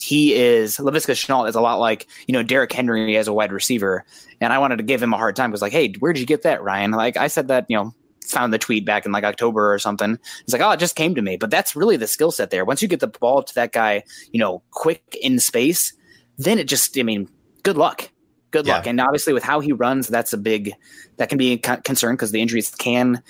[0.00, 3.50] he is Laviska Shenault is a lot like you know Derrick Henry as a wide
[3.50, 4.04] receiver,
[4.40, 6.26] and I wanted to give him a hard time because like, hey, where did you
[6.26, 6.92] get that, Ryan?
[6.92, 7.92] Like I said that you know
[8.24, 10.16] found the tweet back in like October or something.
[10.42, 11.36] It's like, oh, it just came to me.
[11.36, 12.64] But that's really the skill set there.
[12.64, 15.92] Once you get the ball to that guy, you know, quick in space,
[16.38, 17.28] then it just, I mean,
[17.64, 18.08] good luck.
[18.54, 18.86] Good luck.
[18.86, 20.74] And obviously, with how he runs, that's a big,
[21.16, 23.20] that can be a concern because the injuries can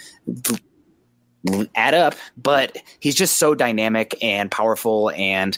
[1.74, 2.14] add up.
[2.36, 5.56] But he's just so dynamic and powerful and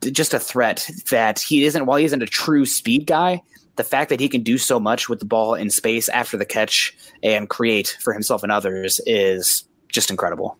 [0.00, 3.42] just a threat that he isn't, while he isn't a true speed guy,
[3.74, 6.46] the fact that he can do so much with the ball in space after the
[6.46, 10.56] catch and create for himself and others is just incredible.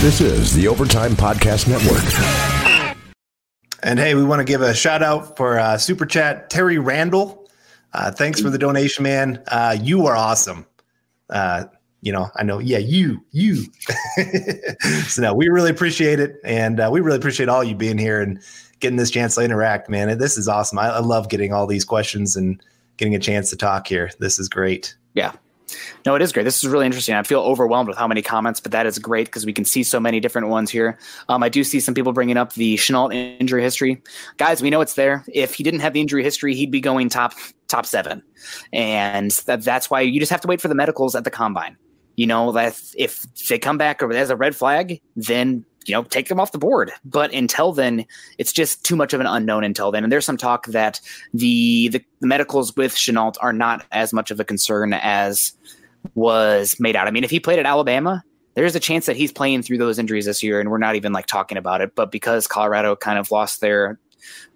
[0.00, 2.02] This is the Overtime Podcast Network.
[3.84, 7.41] And hey, we want to give a shout out for uh, Super Chat Terry Randall.
[7.94, 9.42] Uh, thanks for the donation, man.
[9.48, 10.66] Uh, you are awesome.
[11.28, 11.64] Uh,
[12.00, 12.58] you know, I know.
[12.58, 13.64] Yeah, you, you.
[15.06, 18.20] so no, we really appreciate it, and uh, we really appreciate all you being here
[18.20, 18.40] and
[18.80, 20.18] getting this chance to interact, man.
[20.18, 20.78] This is awesome.
[20.78, 22.60] I, I love getting all these questions and
[22.96, 24.10] getting a chance to talk here.
[24.18, 24.96] This is great.
[25.14, 25.32] Yeah.
[26.04, 26.42] No, it is great.
[26.42, 27.14] This is really interesting.
[27.14, 29.82] I feel overwhelmed with how many comments, but that is great because we can see
[29.82, 30.98] so many different ones here.
[31.28, 34.02] Um, I do see some people bringing up the Shenault injury history.
[34.36, 35.24] Guys, we know it's there.
[35.32, 37.32] If he didn't have the injury history, he'd be going top
[37.72, 38.22] top seven,
[38.72, 41.76] and that, that's why you just have to wait for the medicals at the combine.
[42.16, 46.04] You know that if they come back or as a red flag, then you know
[46.04, 46.92] take them off the board.
[47.04, 48.04] But until then,
[48.38, 49.64] it's just too much of an unknown.
[49.64, 51.00] Until then, and there's some talk that
[51.34, 55.54] the the, the medicals with Shenault are not as much of a concern as
[56.14, 57.08] was made out.
[57.08, 58.22] I mean, if he played at Alabama,
[58.54, 61.12] there's a chance that he's playing through those injuries this year, and we're not even
[61.12, 61.94] like talking about it.
[61.94, 63.98] But because Colorado kind of lost their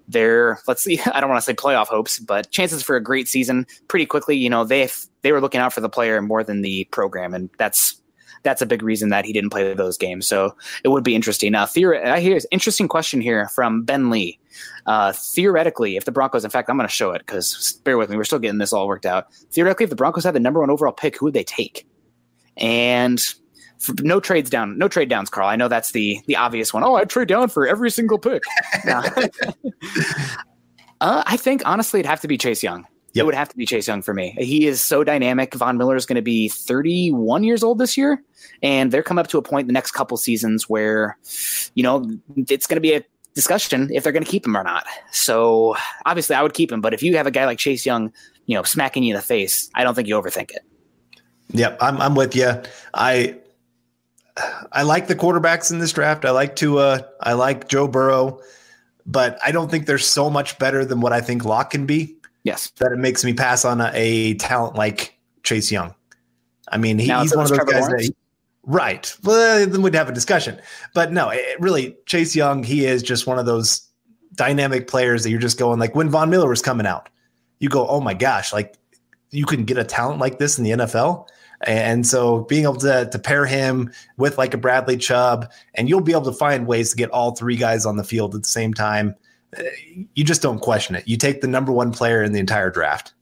[0.09, 3.29] their let's see, I don't want to say playoff hopes, but chances for a great
[3.29, 4.37] season pretty quickly.
[4.37, 4.89] You know, they
[5.23, 8.01] they were looking out for the player more than the program, and that's
[8.43, 10.27] that's a big reason that he didn't play those games.
[10.27, 10.55] So
[10.85, 11.53] it would be interesting.
[11.53, 14.39] Now, theor- I hear an interesting question here from Ben Lee.
[14.87, 18.09] Uh, theoretically, if the Broncos, in fact, I'm going to show it because bear with
[18.09, 19.33] me, we're still getting this all worked out.
[19.51, 21.89] Theoretically, if the Broncos had the number one overall pick, who would they take?
[22.57, 23.19] And
[24.01, 25.49] no trades down, no trade downs, Carl.
[25.49, 26.85] I know that's the the obvious one.
[26.85, 28.43] Oh, I trade down for every single pick.
[28.87, 29.13] uh,
[31.01, 32.87] I think honestly, it'd have to be Chase Young.
[33.13, 33.23] Yep.
[33.23, 34.35] It would have to be Chase Young for me.
[34.39, 35.55] He is so dynamic.
[35.55, 38.23] Von Miller is going to be 31 years old this year,
[38.63, 41.17] and they're coming up to a point in the next couple seasons where,
[41.75, 42.07] you know,
[42.37, 43.03] it's going to be a
[43.35, 44.85] discussion if they're going to keep him or not.
[45.13, 46.83] So obviously, I would keep him.
[46.83, 48.13] But if you have a guy like Chase Young,
[48.45, 50.61] you know, smacking you in the face, I don't think you overthink it.
[51.53, 52.53] Yep, I'm I'm with you.
[52.93, 53.37] I
[54.73, 56.25] I like the quarterbacks in this draft.
[56.25, 57.07] I like Tua.
[57.21, 58.41] I like Joe Burrow,
[59.07, 62.17] but I don't think they're so much better than what I think Lock can be.
[62.45, 62.71] Yes.
[62.79, 65.95] That it makes me pass on a, a talent like Chase Young.
[66.69, 68.01] I mean, he, he's one of those Trevor guys that.
[68.01, 68.15] He,
[68.65, 69.17] right.
[69.23, 70.61] Well, then we'd have a discussion.
[70.95, 73.89] But no, it, really, Chase Young, he is just one of those
[74.35, 77.09] dynamic players that you're just going like when Von Miller was coming out,
[77.59, 78.77] you go, oh my gosh, like
[79.31, 81.27] you can get a talent like this in the NFL.
[81.63, 86.01] And so being able to, to pair him with like a Bradley Chubb, and you'll
[86.01, 88.49] be able to find ways to get all three guys on the field at the
[88.49, 89.15] same time
[89.57, 89.63] eh,
[90.15, 91.07] you just don't question it.
[91.09, 93.15] You take the number one player in the entire draft.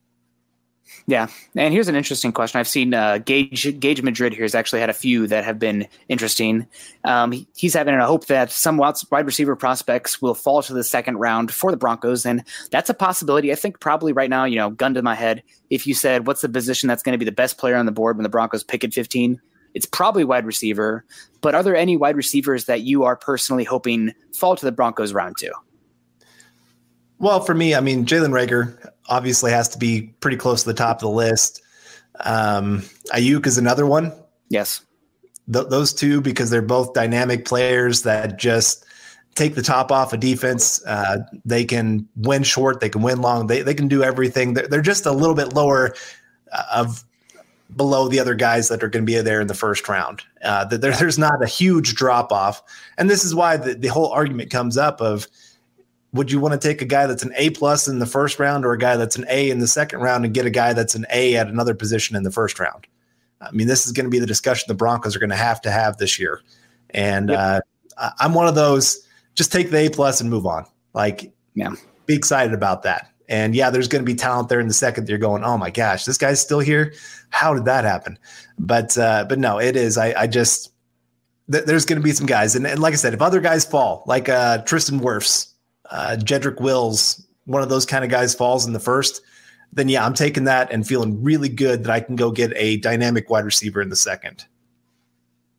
[1.07, 2.59] Yeah, and here's an interesting question.
[2.59, 5.87] I've seen uh, Gage Gage Madrid here has actually had a few that have been
[6.09, 6.67] interesting.
[7.05, 11.19] Um, he's having a hope that some wide receiver prospects will fall to the second
[11.19, 13.53] round for the Broncos, and that's a possibility.
[13.53, 16.41] I think probably right now, you know, gun to my head, if you said what's
[16.41, 18.65] the position that's going to be the best player on the board when the Broncos
[18.65, 19.39] pick at 15,
[19.75, 21.05] it's probably wide receiver.
[21.43, 25.13] But are there any wide receivers that you are personally hoping fall to the Broncos
[25.13, 25.53] round two?
[27.19, 30.75] Well, for me, I mean, Jalen Reagor obviously has to be pretty close to the
[30.75, 31.63] top of the list.
[32.21, 32.83] Um,
[33.13, 34.13] Aiyuk is another one.
[34.49, 34.81] Yes.
[35.53, 38.87] Th- those two, because they're both dynamic players that just
[39.35, 40.85] take the top off a of defense.
[40.87, 44.55] Uh, they can win short, they can win long, they, they can do everything.
[44.55, 45.95] They're, they're just a little bit lower
[46.53, 47.05] uh, of
[47.75, 50.23] below the other guys that are going to be there in the first round.
[50.43, 52.63] Uh, there, there's not a huge drop off.
[52.97, 55.27] And this is why the, the whole argument comes up of–
[56.15, 58.65] would you want to take a guy that's an A plus in the first round
[58.65, 60.95] or a guy that's an A in the second round and get a guy that's
[60.95, 62.87] an A at another position in the first round?
[63.41, 65.61] I mean, this is going to be the discussion the Broncos are going to have
[65.62, 66.41] to have this year.
[66.91, 67.65] And yep.
[67.99, 70.65] uh, I'm one of those, just take the A plus and move on.
[70.95, 71.75] Like, yeah.
[72.07, 73.11] be excited about that.
[73.29, 75.09] And yeah, there's going to be talent there in the second.
[75.09, 76.95] You're going, oh my gosh, this guy's still here.
[77.31, 78.19] How did that happen?
[78.59, 79.99] But uh, but no, it is.
[79.99, 80.73] I, I just
[81.51, 83.65] th- there's going to be some guys, and, and, like I said, if other guys
[83.65, 85.54] fall, like uh, Tristan Wirfs,
[85.95, 89.23] uh, Jedrick Wills, one of those kind of guys falls in the first,
[89.73, 92.79] then yeah, I'm taking that and feeling really good that I can go get a
[92.79, 94.45] dynamic wide receiver in the second.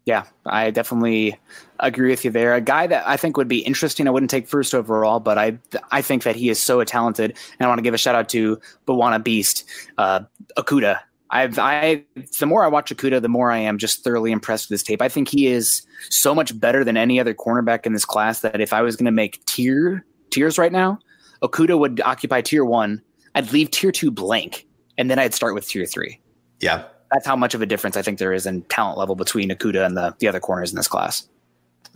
[0.05, 1.39] Yeah, I definitely
[1.79, 2.53] agree with you there.
[2.53, 4.07] A guy that I think would be interesting.
[4.07, 5.57] I wouldn't take first overall, but I
[5.91, 8.29] I think that he is so talented, and I want to give a shout out
[8.29, 9.63] to Bwana Beast,
[9.97, 10.19] uh,
[10.57, 10.99] Okudah.
[11.31, 12.03] I've I
[12.39, 15.01] the more I watch Okudah, the more I am just thoroughly impressed with his tape.
[15.01, 18.61] I think he is so much better than any other cornerback in this class that
[18.61, 20.05] if I was going to make tier
[20.35, 20.99] tiers right now,
[21.41, 23.01] Okudah would occupy tier one.
[23.33, 24.67] I'd leave tier two blank,
[24.97, 26.19] and then I'd start with tier three.
[26.59, 26.83] Yeah.
[27.11, 29.85] That's how much of a difference I think there is in talent level between Okudah
[29.85, 31.27] and the, the other corners in this class.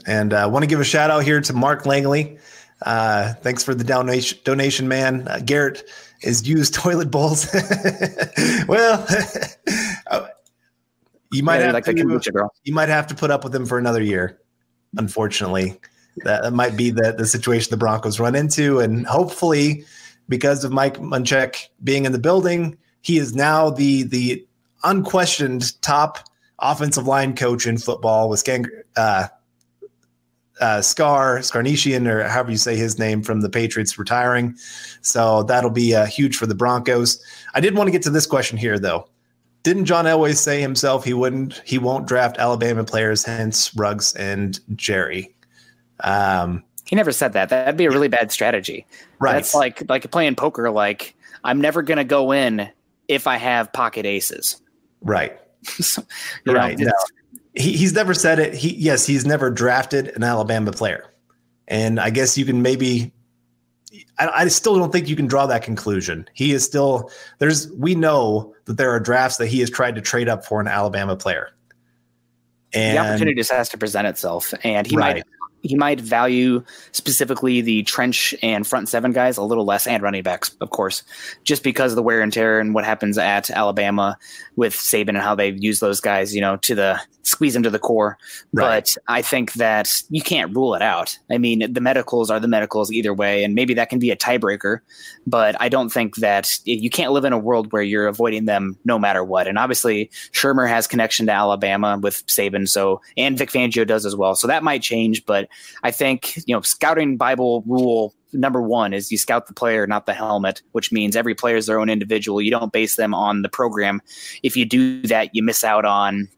[0.05, 2.37] And I uh, want to give a shout out here to Mark Langley.
[2.83, 5.27] Uh, thanks for the donation, donation man.
[5.27, 5.83] Uh, Garrett
[6.21, 7.49] is used toilet bowls.
[8.67, 9.05] well,
[11.31, 13.77] you might yeah, have like to, you might have to put up with him for
[13.77, 14.39] another year.
[14.97, 15.79] Unfortunately,
[16.23, 18.79] that might be the, the situation the Broncos run into.
[18.79, 19.85] And hopefully,
[20.27, 24.45] because of Mike Munchak being in the building, he is now the the
[24.83, 26.19] unquestioned top
[26.59, 28.65] offensive line coach in football with Skang,
[28.97, 29.27] uh,
[30.59, 34.55] uh, Scar Scarnecchian, or however you say his name, from the Patriots retiring.
[35.01, 37.23] So that'll be uh, huge for the Broncos.
[37.53, 39.07] I did want to get to this question here, though.
[39.63, 44.59] Didn't John Elway say himself he wouldn't, he won't draft Alabama players, hence Ruggs and
[44.75, 45.33] Jeudy?
[46.01, 47.49] Um, he never said that.
[47.49, 48.85] That'd be a really bad strategy.
[49.19, 49.33] Right.
[49.33, 50.71] That's like like playing poker.
[50.71, 52.69] Like I'm never going to go in
[53.07, 54.61] if I have pocket aces.
[55.01, 55.37] Right.
[55.63, 56.03] so,
[56.47, 56.77] right.
[56.77, 56.91] Know, no.
[57.53, 58.53] He, he's never said it.
[58.53, 61.13] He yes, he's never drafted an Alabama player,
[61.67, 63.13] and I guess you can maybe.
[64.17, 66.27] I, I still don't think you can draw that conclusion.
[66.33, 67.71] He is still there's.
[67.73, 70.67] We know that there are drafts that he has tried to trade up for an
[70.67, 71.49] Alabama player.
[72.71, 75.15] And the opportunity just has to present itself, and he Right.
[75.17, 75.25] might
[75.61, 80.23] he might value specifically the trench and front seven guys a little less, and running
[80.23, 81.03] backs, of course,
[81.43, 84.17] just because of the wear and tear and what happens at Alabama
[84.55, 86.99] with Saban and how they use those guys, you know, to the
[87.29, 88.17] squeeze them to the core.
[88.53, 88.83] Right.
[88.83, 91.17] But I think that you can't rule it out.
[91.31, 94.15] I mean, the medicals are the medicals either way, and maybe that can be a
[94.15, 94.79] tiebreaker.
[95.27, 98.77] But I don't think that you can't live in a world where you're avoiding them
[98.85, 99.47] no matter what.
[99.47, 104.15] And obviously, Shurmur has connection to Alabama with Saban, so and Vic Fangio does as
[104.15, 104.35] well.
[104.35, 105.47] So that might change, but
[105.83, 110.05] I think you know, scouting Bible rule number one is you scout the player, not
[110.05, 112.41] the helmet, which means every player is their own individual.
[112.41, 114.01] You don't base them on the program.
[114.43, 116.29] If you do that, you miss out on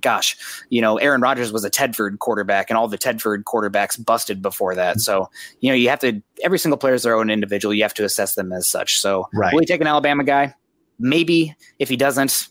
[0.00, 0.36] gosh,
[0.70, 4.74] you know, Aaron Rodgers was a Tedford quarterback, and all the Tedford quarterbacks busted before
[4.74, 5.00] that.
[5.00, 5.30] So,
[5.60, 7.74] you know, you have to every single player is their own individual.
[7.74, 9.00] You have to assess them as such.
[9.00, 9.52] So, Right.
[9.52, 10.54] will he take an Alabama guy?
[10.98, 11.54] Maybe.
[11.78, 12.48] If he doesn't,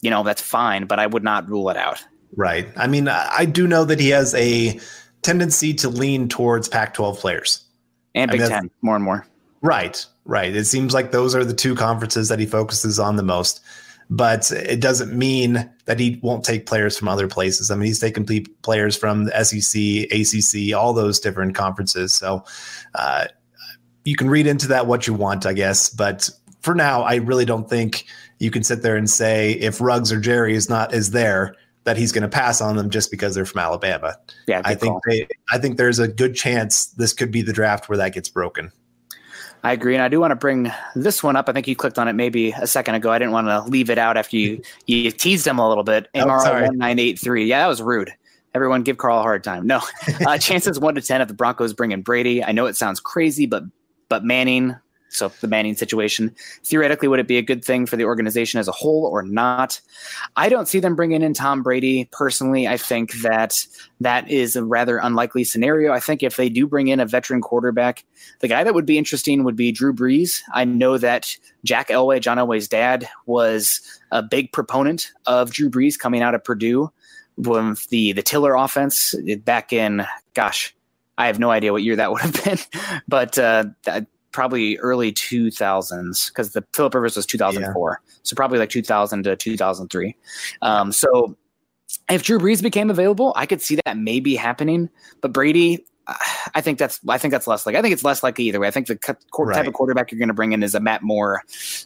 [0.00, 0.86] you know, that's fine.
[0.86, 2.02] But I would not rule it out.
[2.36, 2.68] Right.
[2.76, 4.78] I mean, I do know that he has a
[5.22, 7.64] tendency to lean towards Pac 12 players.
[8.14, 9.26] And I mean, Big Ten more and more.
[9.62, 10.54] Right, right.
[10.54, 13.60] It seems like those are the two conferences that he focuses on the most.
[14.12, 17.70] But it doesn't mean that he won't take players from other places.
[17.70, 18.26] I mean, he's taken
[18.62, 22.12] players from the SEC, ACC, all those different conferences.
[22.12, 22.44] So
[22.96, 23.26] uh,
[24.04, 25.88] you can read into that what you want, I guess.
[25.88, 26.28] But
[26.60, 28.04] for now, I really don't think
[28.40, 31.54] you can sit there and say if Ruggs or Jeudy is not is there
[31.84, 34.16] that he's going to pass on them just because they're from Alabama.
[34.46, 35.00] Yeah, I think call.
[35.08, 38.28] they, I think there's a good chance this could be the draft where that gets
[38.28, 38.72] broken.
[39.62, 41.48] I agree, and I do want to bring this one up.
[41.48, 43.10] I think you clicked on it maybe a second ago.
[43.12, 46.08] I didn't want to leave it out after you you teased him a little bit.
[46.14, 46.66] Oh, sorry.
[46.66, 47.46] one nine eight three.
[47.46, 48.12] Yeah, that was rude.
[48.54, 49.66] Everyone give Carl a hard time.
[49.66, 49.80] No,
[50.26, 52.42] uh, chances one to ten if the Broncos bring in Brady.
[52.42, 53.64] I know it sounds crazy, but
[54.08, 54.76] but Manning.
[55.10, 56.34] So the Manning situation,
[56.64, 59.80] theoretically, would it be a good thing for the organization as a whole or not?
[60.36, 62.68] I don't see them bringing in Tom Brady personally.
[62.68, 63.54] I think that
[64.00, 65.92] that is a rather unlikely scenario.
[65.92, 68.04] I think if they do bring in a veteran quarterback,
[68.38, 70.40] the guy that would be interesting would be Drew Brees.
[70.54, 73.80] I know that Jack Elway, John Elway's dad, was
[74.12, 76.90] a big proponent of Drew Brees coming out of Purdue
[77.36, 80.74] with the the Tiller offense back in gosh,
[81.18, 82.58] I have no idea what year that would have been,
[83.08, 88.70] but uh, that, probably early 2000s because the Philip Rivers was 2004, so probably like
[88.70, 90.16] 2000 to 2003.
[90.62, 91.36] Um, so
[92.08, 94.88] if Drew Brees became available, I could see that maybe happening.
[95.20, 95.84] But Brady,
[96.54, 98.68] I think that's I think that's less like I think it's less likely either way.
[98.68, 99.66] I think the type Right.
[99.66, 101.42] of quarterback you're going to bring in is a Matt Moore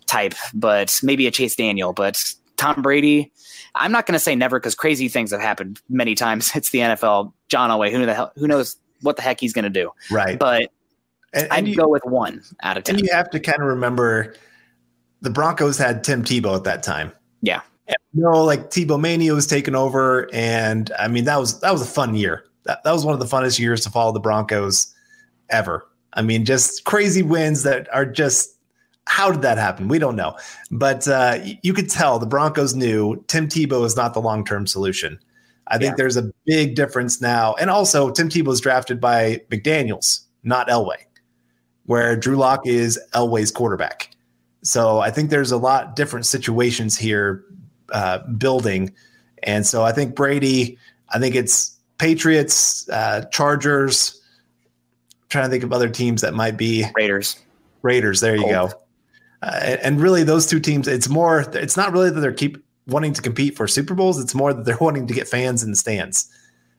[0.07, 1.93] type, but maybe a Chase Daniel.
[1.93, 2.23] But
[2.57, 3.33] Tom Brady,
[3.75, 6.51] I'm not going to say never because crazy things have happened many times.
[6.55, 7.33] It's the NFL.
[7.49, 9.91] John Elway, who the hell, who knows what the heck he's going to do?
[10.11, 10.39] Right.
[10.39, 10.71] But
[11.35, 12.97] and, I'd you, go with one out of ten.
[12.97, 14.35] and you have to kind of remember
[15.21, 17.13] the Broncos had Tim Tebow at that time.
[17.43, 17.61] Yeah.
[17.87, 21.73] And, you know, like Tebow Mania was taken over, and I mean that was that
[21.73, 22.45] was a fun year.
[22.65, 24.95] That that was one of the funnest years to follow the Broncos
[25.51, 25.87] ever.
[26.15, 28.51] I mean, just crazy wins that are just
[29.07, 29.89] how did that happen?
[29.89, 30.39] We don't know,
[30.71, 34.67] but uh, you could tell the Broncos knew Tim Tebow is not the long term
[34.67, 35.19] solution.
[35.67, 35.95] I think Yeah.
[35.99, 41.05] there's a big difference now, and also Tim Tebow was drafted by McDaniels, not Elway,
[41.87, 44.11] where Drew Lock is Elway's quarterback.
[44.63, 47.45] So I think there's a lot different situations here
[47.93, 48.93] uh, building,
[49.43, 50.79] and so I think Brady.
[51.11, 54.21] I think it's Patriots, uh, Chargers.
[55.29, 57.37] trying to think of other teams that might be Raiders.
[57.83, 58.21] Raiders.
[58.21, 58.71] There you go.
[59.43, 60.89] Uh, and, and really, those two teams.
[60.89, 61.41] It's more.
[61.53, 64.19] It's not really that they're keep wanting to compete for Super Bowls.
[64.19, 66.31] It's more that they're wanting to get fans in the stands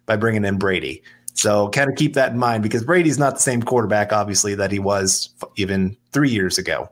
[0.05, 1.03] by bringing in Brady.
[1.35, 4.71] So kind of keep that in mind because Brady's not the same quarterback, obviously, that
[4.71, 6.89] he was f- even three years ago.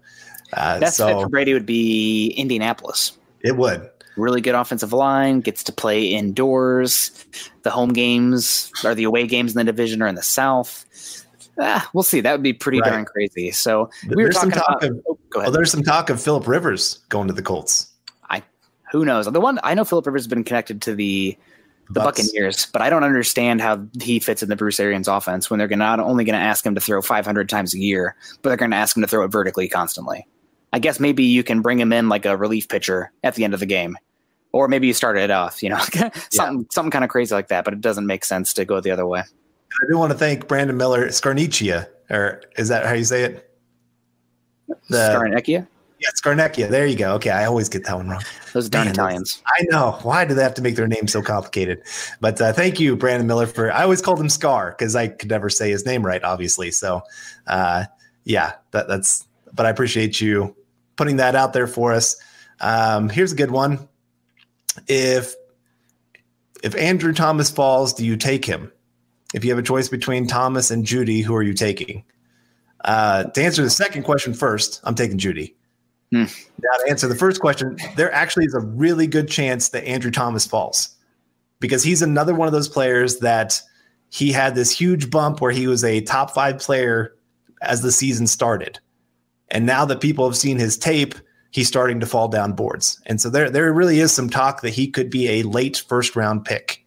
[0.53, 3.17] Uh, Best fit for Brady would be Indianapolis.
[3.41, 3.89] it would.
[4.15, 7.25] Really good offensive line, gets to play indoors.
[7.63, 10.85] The home games or the away games in the division are in the South.
[11.59, 12.19] Ah, we'll see.
[12.21, 12.89] That would be pretty Right.
[12.91, 13.49] darn crazy.
[13.51, 14.91] So we were there's some talking talk about.
[14.91, 17.87] of oh, well, there's some talk of Philip Rivers going to the Colts.
[18.29, 18.43] I
[18.91, 19.25] Who knows?
[19.25, 21.35] The one I know, Philip Rivers has been connected to the
[21.89, 22.21] the Bucks.
[22.21, 25.67] Buccaneers, but I don't understand how he fits in the Bruce Arians offense when they're
[25.67, 28.57] gonna, not only going to ask him to throw 500 times a year, but they're
[28.57, 30.27] going to ask him to throw it vertically constantly.
[30.71, 33.53] I guess maybe you can bring him in like a relief pitcher at the end
[33.53, 33.97] of the game,
[34.51, 35.79] or maybe you started it off, you know,
[36.31, 37.63] something something kind of crazy like that.
[37.63, 39.19] But it doesn't make sense to go the other way.
[39.19, 43.49] I do want to thank Brandon Miller Scarnecchia, or is that how you say it?
[44.89, 45.67] The Scarnecchia,
[46.03, 46.69] yeah, Scarnecchia.
[46.69, 47.13] There you go.
[47.15, 48.21] Okay, I always get that one wrong.
[48.51, 49.41] those darn Italians.
[49.47, 49.97] I know.
[50.03, 51.81] Why do they have to make their name so complicated?
[52.19, 53.71] But uh, thank you, Brandon Miller, for.
[53.71, 56.71] I always called him Scar because I could never say his name right, obviously.
[56.71, 57.01] So,
[57.47, 57.85] uh,
[58.25, 59.25] yeah, that, that's.
[59.53, 60.55] But I appreciate you
[60.97, 62.17] putting that out there for us.
[62.59, 63.87] Um, here's a good one.
[64.87, 65.35] If
[66.63, 68.71] if Andrew Thomas falls, do you take him?
[69.33, 72.03] If you have a choice between Thomas and Jeudy, who are you taking?
[72.83, 75.53] Uh, to answer the second question first, I'm taking Jeudy.
[76.13, 76.25] Hmm.
[76.61, 80.11] Now, to answer the first question, there actually is a really good chance that Andrew
[80.11, 80.95] Thomas falls
[81.59, 83.59] because he's another one of those players that
[84.11, 87.15] he had this huge bump where he was a top five player
[87.63, 88.77] as the season started.
[89.49, 91.15] And now that people have seen his tape,
[91.49, 93.01] he's starting to fall down boards.
[93.07, 96.15] And so there, there really is some talk that he could be a late first
[96.15, 96.85] round pick.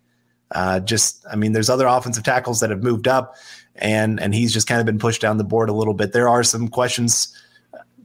[0.52, 3.34] Uh, just, I mean, there's other offensive tackles that have moved up,
[3.74, 6.12] and and he's just kind of been pushed down the board a little bit.
[6.12, 7.36] There are some questions.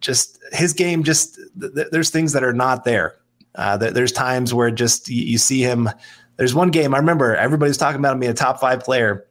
[0.02, 3.16] Just his game, just th- there's things that are not there.
[3.56, 5.89] Uh, th- there's times where just you, you see him.
[6.38, 9.28] There's one game I remember everybody's talking about him being a top five player,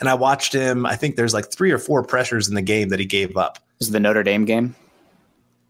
[0.00, 0.86] and I watched him.
[0.86, 3.58] I think there's like three or four pressures in the game that he gave up.
[3.78, 4.74] Was the Notre Dame game?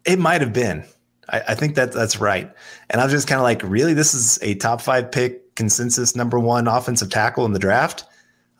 [0.04, 0.84] It might have been.
[1.28, 2.50] I, I think that that's right.
[2.90, 6.16] And I was just kind of like, really, this is a top five pick, consensus
[6.16, 8.04] number one offensive tackle in the draft.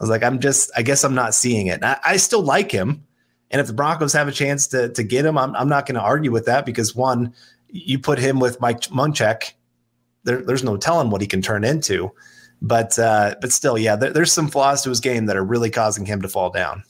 [0.01, 1.85] I was like, I'm just, I guess I'm not seeing it.
[1.85, 3.05] I, I, still like him.
[3.51, 5.97] And if the Broncos have a chance to, to get him, I'm, I'm not going
[5.97, 7.35] to argue with that because one,
[7.69, 9.53] you put him with Mike Munchak,
[10.25, 12.13] there, there's no telling what he can turn into.
[12.63, 15.71] But uh, but still, yeah, there, there's some flaws to his game that are really
[15.71, 16.85] causing him to fall down.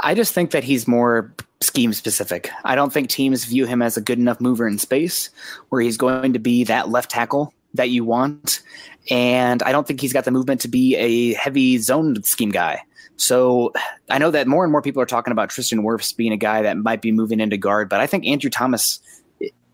[0.00, 2.50] I just think that he's more scheme specific.
[2.64, 5.30] I don't think teams view him as a good enough mover in space
[5.70, 8.62] where he's going to be that left tackle that you want.
[9.10, 12.82] And I don't think he's got the movement to be a heavy zone scheme guy.
[13.16, 13.72] So
[14.10, 16.62] I know that more and more people are talking about Tristan Wirfs being a guy
[16.62, 19.00] that might be moving into guard, but I think Andrew Thomas,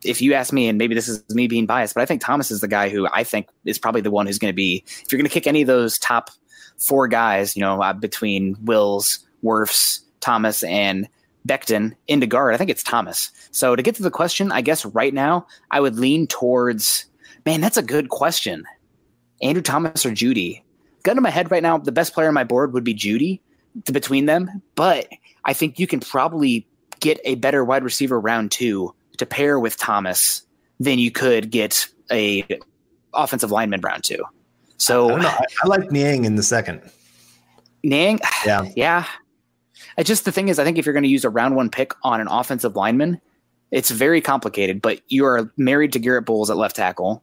[0.05, 2.51] if you ask me, and maybe this is me being biased, but I think Thomas
[2.51, 5.11] is the guy who I think is probably the one who's going to be, if
[5.11, 6.31] you're going to kick any of those top
[6.79, 11.09] four guys, you know, uh, between Wills, Wirfs, Thomas, and
[11.47, 12.55] Becton into guard.
[12.55, 13.31] I think it's Thomas.
[13.51, 17.07] So to get to the question, I guess right now I would lean towards.
[17.45, 18.65] Man, that's a good question.
[19.43, 20.63] Andrew Thomas or Jeudy?
[21.03, 23.41] Gun to my head right now, the best player on my board would be Jeudy
[23.85, 24.63] to, between them.
[24.75, 25.09] But
[25.45, 26.67] I think you can probably
[27.01, 30.43] get a better wide receiver round two to pair with Thomas
[30.79, 32.47] than you could get a
[33.15, 34.23] offensive lineman round two.
[34.77, 36.83] So I, I, I like Niang in the second.
[37.83, 39.07] Niang, yeah, yeah.
[39.99, 41.69] It's just the thing is, I think if you're going to use a round one
[41.69, 43.21] pick on an offensive lineman,
[43.71, 44.81] it's very complicated.
[44.81, 47.23] But you are married to Garrett Bolles at left tackle,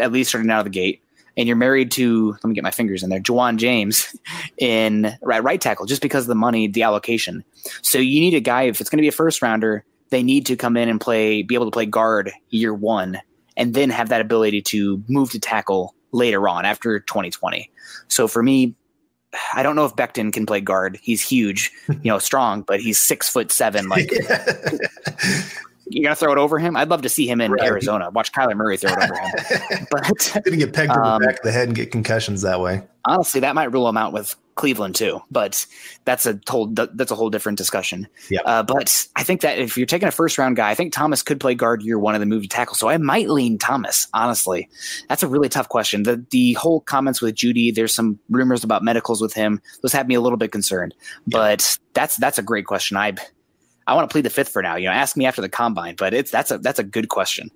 [0.00, 1.02] at least starting out of the gate,
[1.38, 4.14] and you're married to let me get my fingers in there, Ja'Wuan James
[4.58, 7.44] in right right tackle, just because of the money, the allocation.
[7.80, 10.44] So you need a guy if it's going to be a first rounder, they need
[10.46, 13.20] to come in and play, be able to play guard year one,
[13.56, 17.70] and then have that ability to move to tackle later on after 2020.
[18.08, 18.74] So for me,
[19.52, 20.98] I don't know if Becton can play guard.
[21.02, 23.88] He's huge, you know, strong, but he's six foot seven.
[23.88, 24.10] Like,
[25.90, 26.76] you gonna throw it over him?
[26.76, 27.62] I'd love to see him in right.
[27.62, 28.10] Arizona.
[28.10, 29.86] Watch Kyler Murray throw it over him.
[29.90, 32.60] But gonna get pegged um, in the back of the head and get concussions that
[32.60, 32.82] way.
[33.04, 35.64] Honestly, that might rule him out with Cleveland too, but
[36.04, 38.08] that's a whole that's a whole different discussion.
[38.28, 38.40] Yeah.
[38.44, 41.22] Uh, but I think that if you're taking a first round guy, I think Thomas
[41.22, 42.74] could play guard year one of the move to tackle.
[42.74, 44.08] So I might lean Thomas.
[44.12, 44.68] Honestly,
[45.08, 46.02] that's a really tough question.
[46.02, 47.72] The the whole comments with Jeudy.
[47.72, 49.62] there's some rumors about medicals with him.
[49.82, 50.94] Those have me a little bit concerned.
[51.26, 51.38] Yeah.
[51.38, 52.96] But that's that's a great question.
[52.96, 53.14] I
[53.88, 54.76] I want to plead the fifth for now.
[54.76, 57.50] You know, ask me after the combine, but it's that's a that's a good question.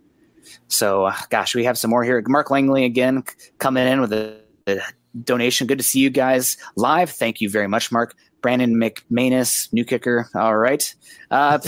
[0.68, 2.22] So, uh, gosh, we have some more here.
[2.26, 3.22] Mark Langley again
[3.58, 4.80] coming in with a, a
[5.22, 5.66] donation.
[5.66, 7.10] Good to see you guys live.
[7.10, 8.16] Thank you very much, Mark.
[8.40, 10.28] Brandon McManus, new kicker.
[10.34, 10.94] All right.
[11.30, 11.58] Uh,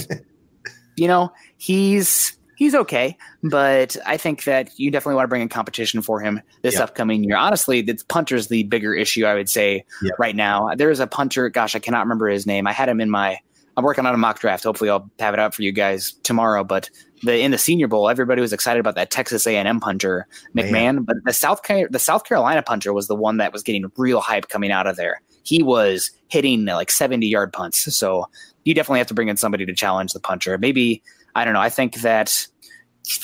[0.96, 5.50] you know, he's he's okay, but I think that you definitely want to bring in
[5.50, 6.84] competition for him this yep.
[6.84, 7.36] upcoming year.
[7.36, 10.14] Honestly, the punter's the bigger issue, I would say, yep.
[10.18, 10.74] right now.
[10.74, 12.66] There is a punter, gosh, I cannot remember his name.
[12.66, 13.38] I had him in my
[13.76, 14.64] I'm working on a mock draft.
[14.64, 16.64] Hopefully, I'll have it out for you guys tomorrow.
[16.64, 16.90] But
[17.22, 21.02] the in the Senior Bowl, everybody was excited about that Texas A&M punter McMahon, Man.
[21.02, 21.60] but the South
[21.90, 24.96] the South Carolina punter was the one that was getting real hype coming out of
[24.96, 25.20] there.
[25.42, 27.94] He was hitting like 70 yard punts.
[27.96, 28.28] So
[28.64, 30.56] you definitely have to bring in somebody to challenge the punter.
[30.58, 31.02] Maybe
[31.34, 31.60] I don't know.
[31.60, 32.46] I think that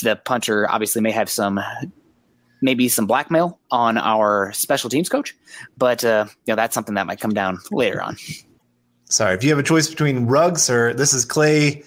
[0.02, 1.60] the punter obviously may have some
[2.62, 5.34] maybe some blackmail on our special teams coach,
[5.78, 8.16] but uh, you know that's something that might come down later on.
[9.10, 11.82] Sorry, if you have a choice between Ruggs or this is Clay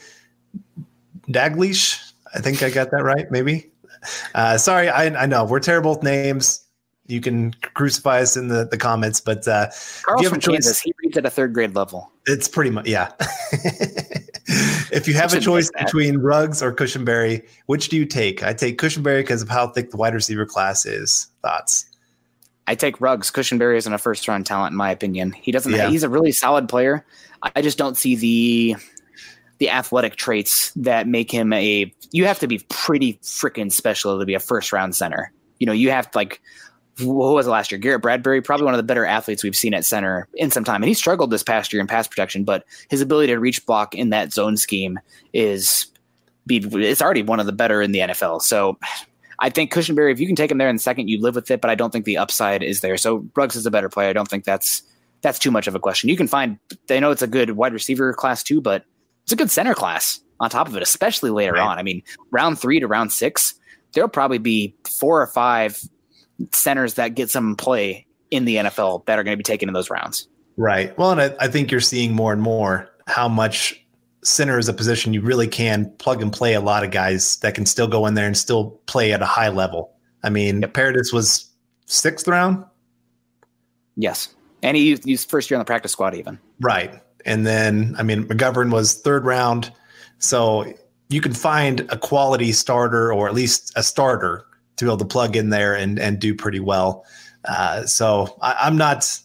[1.29, 2.11] Daglish.
[2.35, 3.29] I think I got that right.
[3.31, 3.71] Maybe.
[4.35, 6.59] Uh, sorry, I, I know we're terrible with names.
[7.07, 9.69] You can crucify us in the, the comments, but uh,
[10.03, 10.81] Carl's you have from choice, Kansas.
[10.81, 12.11] He reads at a third grade level.
[12.25, 13.11] It's pretty much yeah.
[14.91, 18.43] if you have a choice between Ruggs or Cushenberry, which do you take?
[18.43, 21.27] I take Cushenberry because of how thick the wide receiver class is.
[21.41, 21.85] Thoughts?
[22.67, 23.29] I take Ruggs.
[23.31, 25.31] Cushenberry isn't a first round talent, in my opinion.
[25.33, 25.71] He doesn't.
[25.71, 25.89] Yeah.
[25.89, 27.05] He's a really solid player.
[27.55, 28.75] I just don't see the
[29.59, 31.93] the athletic traits that make him a.
[32.11, 35.31] You have to be pretty freaking special to be a first round center.
[35.59, 36.41] You know, you have to like
[36.99, 37.79] what was it last year?
[37.79, 40.83] Garrett Bradbury, probably one of the better athletes we've seen at center in some time.
[40.83, 43.95] And he struggled this past year in pass protection, but his ability to reach block
[43.95, 44.99] in that zone scheme
[45.33, 45.87] is
[46.45, 48.41] be it's already one of the better in the NFL.
[48.41, 48.77] So
[49.39, 51.49] I think Cushenberry, if you can take him there in the second, you live with
[51.51, 52.97] it, but I don't think the upside is there.
[52.97, 54.09] So Ruggs is a better player.
[54.09, 54.83] I don't think that's
[55.21, 56.09] that's too much of a question.
[56.09, 58.85] You can find they know it's a good wide receiver class too, but
[59.23, 61.61] it's a good center class on top of it, especially later right.
[61.61, 61.79] on.
[61.79, 63.55] I mean, round three to round six,
[63.93, 65.81] there'll probably be four or five
[66.51, 69.73] centers that get some play in the NFL that are going to be taken in
[69.73, 70.27] those rounds.
[70.57, 70.95] Right.
[70.97, 73.82] Well, and I, I think you're seeing more and more how much
[74.23, 77.55] center is a position you really can plug and play a lot of guys that
[77.55, 79.93] can still go in there and still play at a high level.
[80.23, 80.73] I mean, yep.
[80.73, 81.49] Paradis was
[81.85, 82.63] sixth round.
[83.95, 84.33] Yes.
[84.61, 86.39] And he used, used first year on the practice squad, even.
[86.61, 87.01] Right.
[87.25, 89.71] And then, I mean, McGovern was third round.
[90.19, 90.73] So
[91.09, 94.45] you can find a quality starter or at least a starter
[94.77, 97.05] to be able to plug in there and, and do pretty well.
[97.45, 99.19] Uh, so I, am not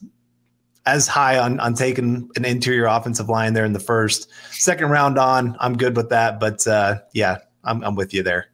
[0.89, 4.31] as high on, on taking an interior offensive line there in the first.
[4.51, 6.41] Second round on, I'm good with that.
[6.41, 8.47] But uh, yeah, I'm, I'm with you there.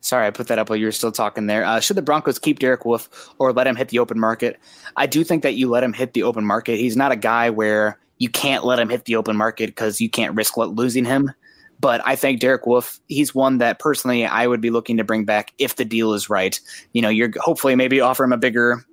[0.00, 1.64] Sorry, I put that up while you were still talking there.
[1.64, 3.08] Uh, should the Broncos keep Derek Wolfe
[3.38, 4.58] or let him hit the open market?
[4.96, 6.76] I do think that you let him hit the open market.
[6.76, 10.10] He's not a guy where you can't let him hit the open market because you
[10.10, 11.32] can't risk losing him.
[11.80, 15.24] But I think Derek Wolfe, he's one that personally I would be looking to bring
[15.24, 16.58] back if the deal is right.
[16.92, 18.84] You know, you're hopefully maybe offer him a bigger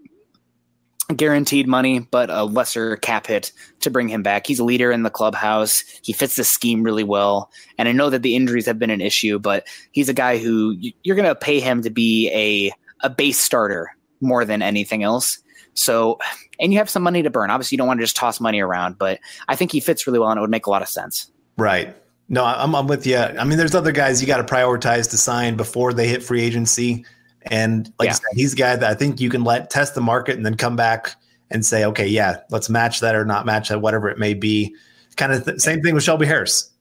[1.16, 3.52] guaranteed money, but a lesser cap hit
[3.82, 4.48] to bring him back.
[4.48, 5.84] He's a leader in the clubhouse.
[6.02, 7.52] He fits the scheme really well.
[7.78, 10.76] And I know that the injuries have been an issue, but he's a guy who
[11.04, 12.72] you're going to pay him to be a,
[13.06, 15.40] a base starter more than anything else.
[15.76, 16.18] So,
[16.60, 17.52] and you have some money to burn.
[17.52, 20.20] Obviously, you don't want to just toss money around, but I think he fits really
[20.20, 21.30] well and it would make a lot of sense.
[21.58, 21.96] Right.
[22.30, 23.18] No, I'm, I'm with you.
[23.18, 26.42] I mean, there's other guys you got to prioritize to sign before they hit free
[26.42, 27.06] agency.
[27.52, 28.14] And like yeah.
[28.14, 30.56] said, he's a guy that I think you can let test the market and then
[30.56, 31.16] come back
[31.52, 34.76] and say, okay, yeah, let's match that or not match that, whatever it may be.
[35.16, 36.72] Kind of th- same thing with Shelby Harris.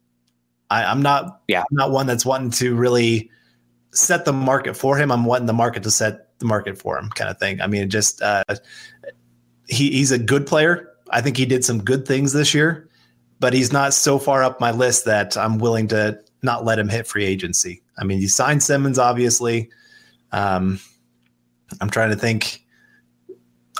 [0.70, 3.30] I, am not, yeah, I'm not one that's wanting to really
[3.92, 5.12] set the market for him.
[5.12, 7.60] I'm wanting the market to set the market for him, kind of thing.
[7.60, 8.42] I mean, just uh,
[9.68, 10.90] he, he's a good player.
[11.10, 12.88] I think he did some good things this year
[13.44, 16.88] but he's not so far up my list that I'm willing to not let him
[16.88, 17.82] hit free agency.
[17.98, 19.70] I mean, you signed Simmons, obviously.
[20.34, 20.80] Um,
[21.80, 22.60] I'm trying to think.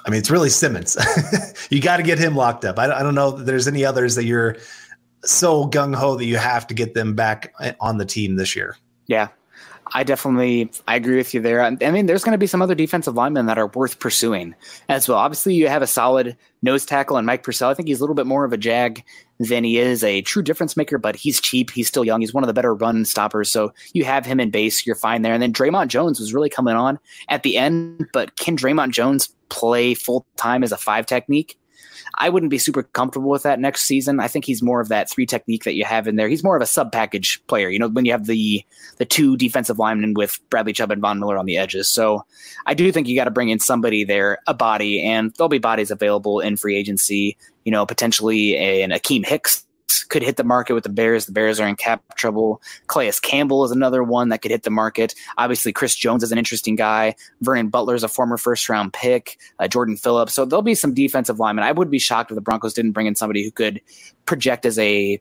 [0.07, 0.97] I mean, it's really Simmons.
[1.71, 2.79] you got to get him locked up.
[2.79, 4.57] I, I don't know there's any others that you're
[5.25, 8.77] so gung ho that you have to get them back on the team this year.
[9.07, 9.29] Yeah,
[9.93, 11.63] I definitely I agree with you there.
[11.63, 14.55] I mean, there's going to be some other defensive linemen that are worth pursuing
[14.89, 15.19] as well.
[15.19, 17.71] Obviously, you have a solid nose tackle and Mike Purcell.
[17.71, 19.03] I think he's a little bit more of a jag
[19.39, 21.70] than he is a true difference maker, but he's cheap.
[21.70, 22.20] He's still young.
[22.20, 23.51] He's one of the better run stoppers.
[23.51, 24.87] So you have him in base.
[24.87, 25.35] You're fine there.
[25.35, 29.35] And then Dre'Mont Jones was really coming on at the end, but can Dre'Mont Jones
[29.49, 31.59] play full time as a five technique?
[32.16, 34.20] I wouldn't be super comfortable with that next season.
[34.20, 36.28] I think he's more of that three technique that you have in there.
[36.28, 37.68] He's more of a sub package player.
[37.68, 38.64] You know, when you have the
[38.99, 41.89] the two defensive linemen with Bradley Chubb and Von Miller on the edges.
[41.89, 42.24] So
[42.66, 45.59] I do think you got to bring in somebody there, a body, and there'll be
[45.59, 47.37] bodies available in free agency.
[47.65, 49.65] You know, potentially an Akiem Hicks
[50.09, 51.27] could hit the market with the Bears.
[51.27, 52.62] The Bears are in cap trouble.
[52.89, 55.15] Calais Campbell is another one that could hit the market.
[55.39, 57.15] Obviously, Chris Jones is an interesting guy.
[57.41, 59.39] Vernon Butler is a former first round pick.
[59.59, 60.35] Uh, Jordan Phillips.
[60.35, 61.65] So there'll be some defensive linemen.
[61.65, 63.81] I would be shocked if the Broncos didn't bring in somebody who could
[64.27, 65.21] project as a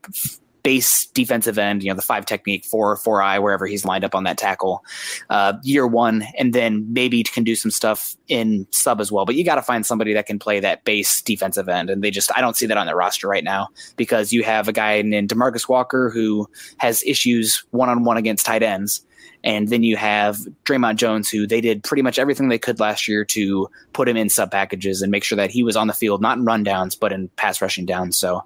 [0.64, 4.16] base defensive end, you know, the five technique, four, four eye, wherever he's lined up
[4.16, 4.84] on that tackle,
[5.30, 9.26] uh, year one, and then maybe can do some stuff in sub as well.
[9.26, 11.90] But you got to find somebody that can play that base defensive end.
[11.90, 14.68] And they just, I don't see that on their roster right now because you have
[14.68, 19.06] a guy named Demarcus Walker who has issues one on one against tight ends.
[19.44, 23.10] And then you have Dre'Mont Jones, who they did pretty much everything they could last
[23.10, 25.94] year to put him in sub packages and make sure that he was on the
[25.94, 28.18] field, not in rundowns, but in pass rushing downs.
[28.18, 28.46] So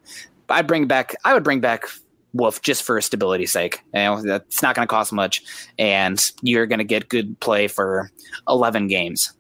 [0.49, 1.85] I'd bring back, I would bring back
[2.37, 3.81] Wolfe just for stability's sake.
[3.93, 5.43] You know, that's not going to cost much,
[5.77, 8.11] and you're going to get good play for
[8.47, 9.33] 11 games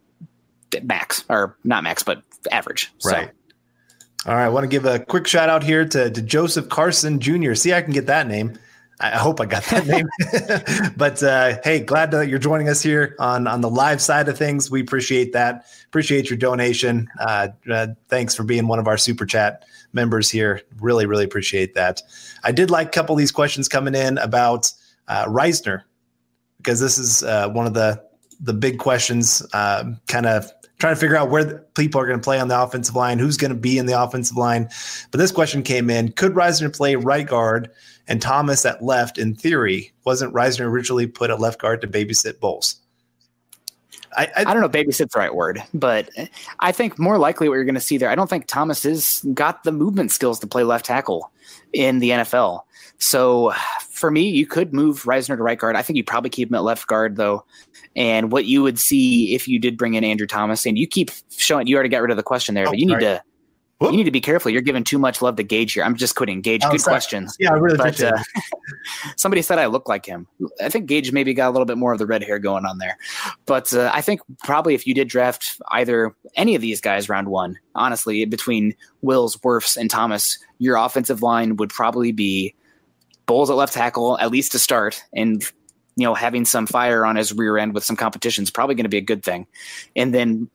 [0.83, 2.21] max, or not max, but
[2.51, 2.91] average.
[3.05, 3.29] Right.
[3.29, 4.29] So.
[4.29, 4.45] All right.
[4.45, 7.53] I want to give a quick shout out here to, to Joseph Carson Jr.
[7.53, 8.57] See, I can get that name.
[8.99, 10.07] I hope I got that name.
[10.97, 14.37] but uh, hey, glad that you're joining us here on on the live side of
[14.37, 14.71] things.
[14.71, 15.65] We appreciate that.
[15.85, 17.07] Appreciate your donation.
[17.19, 20.61] Uh, uh, thanks for being one of our super chat members here.
[20.79, 22.01] Really, really appreciate that.
[22.43, 24.71] I did like a couple of these questions coming in about
[25.07, 25.83] uh, Risner
[26.57, 28.03] because this is uh, one of the
[28.39, 29.45] the big questions.
[29.53, 32.61] Uh, kind of trying to figure out where people are going to play on the
[32.61, 34.69] offensive line, who's going to be in the offensive line.
[35.11, 37.71] But this question came in: Could Risner play right guard
[38.07, 39.17] and Thomas at left?
[39.17, 42.77] In theory, wasn't Risner originally put at left guard to babysit Bolles?
[44.15, 46.09] I, I, I, don't know, babysit's the right word, but
[46.59, 48.09] I think more likely what you're going to see there.
[48.09, 51.31] I don't think Thomas has got the movement skills to play left tackle
[51.73, 52.61] in the NFL.
[52.97, 53.53] So
[53.97, 55.75] for me, you could move Risner to right guard.
[55.75, 57.45] I think you probably keep him at left guard though.
[57.95, 61.11] And what you would see if you did bring in Andrew Thomas, and you keep
[61.35, 63.21] showing, you already got rid of the question there, oh, but you need to
[63.79, 63.91] Whoop.
[63.91, 64.49] You need to be careful.
[64.49, 65.83] You're giving too much love to Gage here.
[65.83, 66.41] I'm just quitting.
[66.41, 66.93] Gage, oh, good sorry.
[66.93, 67.35] questions.
[67.37, 68.17] Yeah, I really but, uh,
[69.17, 70.25] somebody said I look like him.
[70.59, 72.79] I think Gage maybe got a little bit more of the red hair going on
[72.79, 72.97] there.
[73.45, 77.27] But uh, I think probably if you did draft either any of these guys round
[77.27, 78.73] one, honestly, between
[79.03, 82.55] Wills, Wirfs, and Thomas, your offensive line would probably be
[83.27, 85.43] Bolles at left tackle, at least to start, and
[85.95, 88.85] you know having some fire on his rear end with some competition is probably going
[88.85, 89.45] to be a good thing.
[89.95, 90.49] And then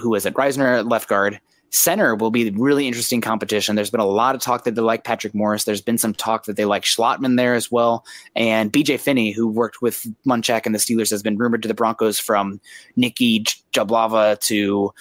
[0.00, 0.34] who is it?
[0.34, 1.40] Risner at left guard
[1.72, 3.76] Center will be really interesting competition.
[3.76, 5.64] There's been a lot of talk that they like Patrick Morris.
[5.64, 8.04] There's been some talk that they like Schlottmann there as well.
[8.36, 11.74] And BJ Finney, who worked with Munchak and the Steelers, has been rumored to the
[11.74, 12.60] Broncos from
[12.96, 14.92] Nicki Jhabvala to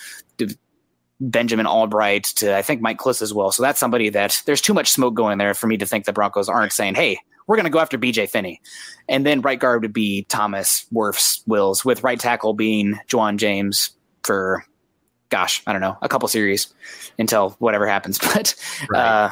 [1.22, 3.52] Benjamin Albright to I think Mike Klis as well.
[3.52, 6.14] So that's somebody that there's too much smoke going there for me to think the
[6.14, 8.62] Broncos aren't saying, hey, we're going to go after BJ Finney.
[9.08, 13.92] And then right guard would be Thomas, Wirfs, Wills, with right tackle being Ja'Wuan James
[14.24, 14.66] for
[15.30, 16.74] gosh, I don't know, a couple series
[17.18, 18.20] until whatever happens.
[18.34, 18.56] But,
[18.90, 19.00] right.
[19.00, 19.32] uh,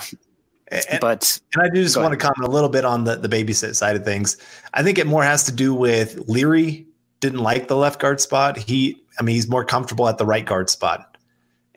[0.71, 2.19] and, but and I do just want ahead.
[2.19, 4.37] to comment a little bit on the the babysit side of things.
[4.75, 6.85] I think it more has to do with Leary
[7.19, 8.57] didn't like the left guard spot.
[8.57, 11.17] He, I mean, he's more comfortable at the right guard spot.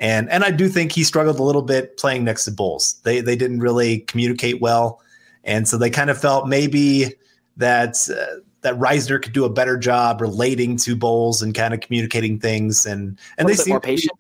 [0.03, 3.01] And and I do think he struggled a little bit playing next to Bolles.
[3.05, 5.01] They they didn't really communicate well,
[5.45, 7.15] and so they kind of felt maybe
[7.57, 11.79] that uh, that Risner could do a better job relating to Bolles and kind of
[11.79, 14.13] communicating things and and they seem more patient.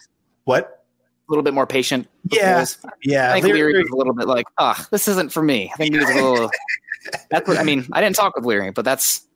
[0.44, 0.84] What?
[1.28, 2.06] A little bit more patient.
[2.30, 2.64] Yeah,
[3.02, 3.32] yeah.
[3.32, 5.68] I think Leary, Leary was a little bit like, ah, oh, this isn't for me.
[5.74, 6.50] I think he was a little.
[7.30, 7.88] that's what I mean.
[7.92, 9.26] I didn't talk with Leary, but that's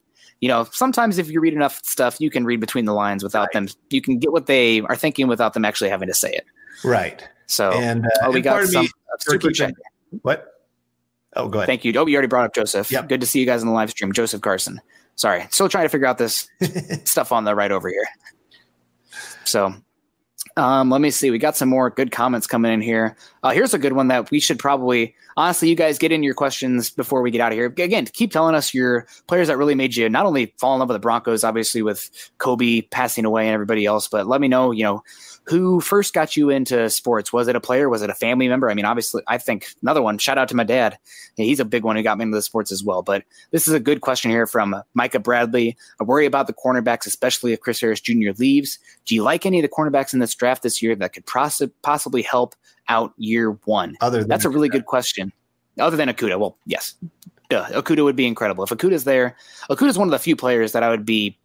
[0.41, 3.49] you know sometimes if you read enough stuff, you can read between the lines without
[3.55, 3.66] right.
[3.66, 3.68] them.
[3.91, 6.47] You can get what they are thinking without them actually having to say it.
[6.84, 7.26] Right.
[7.47, 8.89] So and uh, oh, we got some
[9.20, 9.74] super chat.
[10.22, 10.53] What?
[11.34, 11.66] Oh, go ahead.
[11.66, 11.93] Thank you.
[11.97, 12.91] Oh, you already brought up Joseph.
[12.91, 13.09] Yep.
[13.09, 14.12] Good to see you guys in the live stream.
[14.12, 14.80] Joseph Carson.
[15.16, 16.49] Sorry, still trying to figure out this
[17.05, 18.07] stuff on the right over here.
[19.45, 19.74] So,
[20.57, 21.30] um, let me see.
[21.30, 23.16] We got some more good comments coming in here.
[23.43, 26.34] Uh, here's a good one that we should probably, honestly, you guys get in your
[26.34, 27.66] questions before we get out of here.
[27.66, 30.89] Again, keep telling us your players that really made you not only fall in love
[30.89, 34.70] with the Broncos, obviously with Kobe passing away and everybody else, but let me know,
[34.70, 35.03] you know,
[35.47, 37.32] who first got you into sports?
[37.32, 37.88] Was it a player?
[37.88, 38.68] Was it a family member?
[38.68, 40.18] I mean, obviously, I think another one.
[40.18, 40.99] Shout out to my dad.
[41.36, 43.03] He's a big one who got me into the sports as well.
[43.03, 43.22] But
[43.53, 45.76] this is a good question here from Micah Bradley.
[46.01, 48.32] I worry about the cornerbacks, especially if Chris Harris Jr.
[48.38, 48.78] leaves.
[49.05, 51.62] Do you like any of the cornerbacks in this draft this year that could poss-
[51.82, 52.57] possibly help
[52.88, 53.97] out year one?
[54.01, 55.32] Other that's a really good question.
[55.78, 56.94] Other than Okudah, well, yes,
[57.51, 59.36] Duh, would be incredible if Okudah's there.
[59.70, 61.38] Okudah's one of the few players that I would be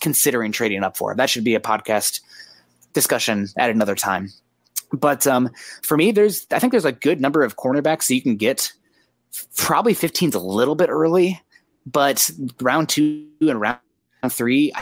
[0.00, 1.14] considering trading up for.
[1.14, 2.20] That should be a podcast
[2.94, 4.30] discussion at another time.
[4.92, 5.50] But um,
[5.82, 8.72] for me, there's I think there's a good number of cornerbacks that you can get.
[9.56, 11.40] Probably 15's a little bit early,
[11.84, 12.30] but
[12.60, 13.80] round two and round
[14.30, 14.72] three,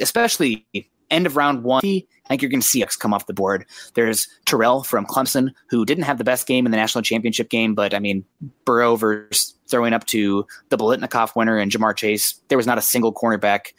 [0.00, 0.66] especially
[1.10, 3.66] end of round one, I think you're going to see X come off the board.
[3.94, 7.74] There's Terrell from Clemson, who didn't have the best game in the national championship game,
[7.74, 8.24] but I mean,
[8.64, 12.82] Burrow versus throwing up to the Biletnikoff winner and Ja'Marr Chase, there was not a
[12.82, 13.72] single cornerback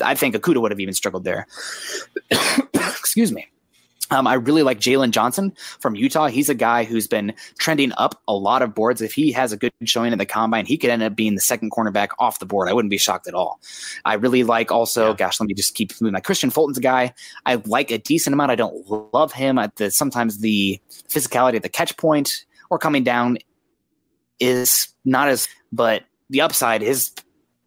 [0.00, 1.46] I think Okudah would have even struggled there.
[2.74, 3.48] Excuse me.
[4.12, 6.26] Um, I really like Jaylon Johnson from Utah.
[6.26, 9.00] He's a guy who's been trending up a lot of boards.
[9.00, 11.40] If he has a good showing in the combine, he could end up being the
[11.40, 12.68] second cornerback off the board.
[12.68, 13.58] I wouldn't be shocked at all.
[14.04, 15.16] I really like also, yeah.
[15.16, 16.12] gosh, let me just keep moving.
[16.12, 17.14] My Kristian Fulton's a guy
[17.46, 18.50] I like a decent amount.
[18.50, 19.56] I don't love him.
[19.56, 20.78] At the, sometimes the
[21.08, 23.38] physicality at the catch point or coming down
[24.40, 27.12] is not as, but the upside, his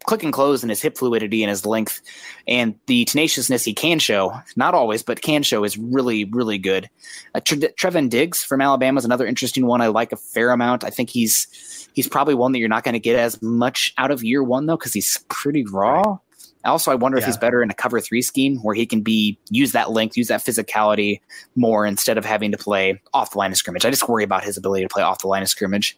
[0.06, 2.00] click and close and his hip fluidity and his length
[2.46, 6.88] and the tenaciousness he can show, not always, but can show is really, really good.
[7.34, 9.80] Uh, Tre- Trevon Diggs from Alabama is another interesting one.
[9.80, 10.84] I like a fair amount.
[10.84, 14.10] I think he's he's probably one that you're not going to get as much out
[14.10, 16.18] of year one though because he's pretty raw.
[16.66, 17.22] Also, I wonder yeah.
[17.22, 20.16] if he's better in a cover three scheme where he can be use that length,
[20.16, 21.20] use that physicality
[21.54, 23.84] more instead of having to play off the line of scrimmage.
[23.84, 25.96] I just worry about his ability to play off the line of scrimmage.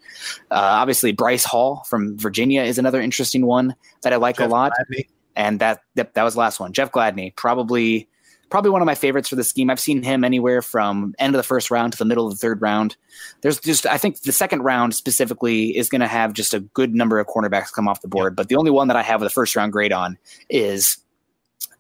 [0.51, 4.53] Uh, obviously, Bryce Hall from Virginia is another interesting one that I like Jeff a
[4.53, 4.73] lot.
[4.73, 5.09] Gladney.
[5.37, 6.73] And that, that that was the last one.
[6.73, 8.09] Jeff Gladney, probably
[8.51, 9.71] probably one of my favorites for the scheme.
[9.71, 12.39] I've seen him anywhere from end of the first round to the middle of the
[12.39, 12.97] third round.
[13.43, 16.95] There's just I think the second round specifically is going to have just a good
[16.95, 18.37] number of cornerbacks come off the board.
[18.37, 20.19] But the only one that I have a first round grade on
[20.49, 20.99] is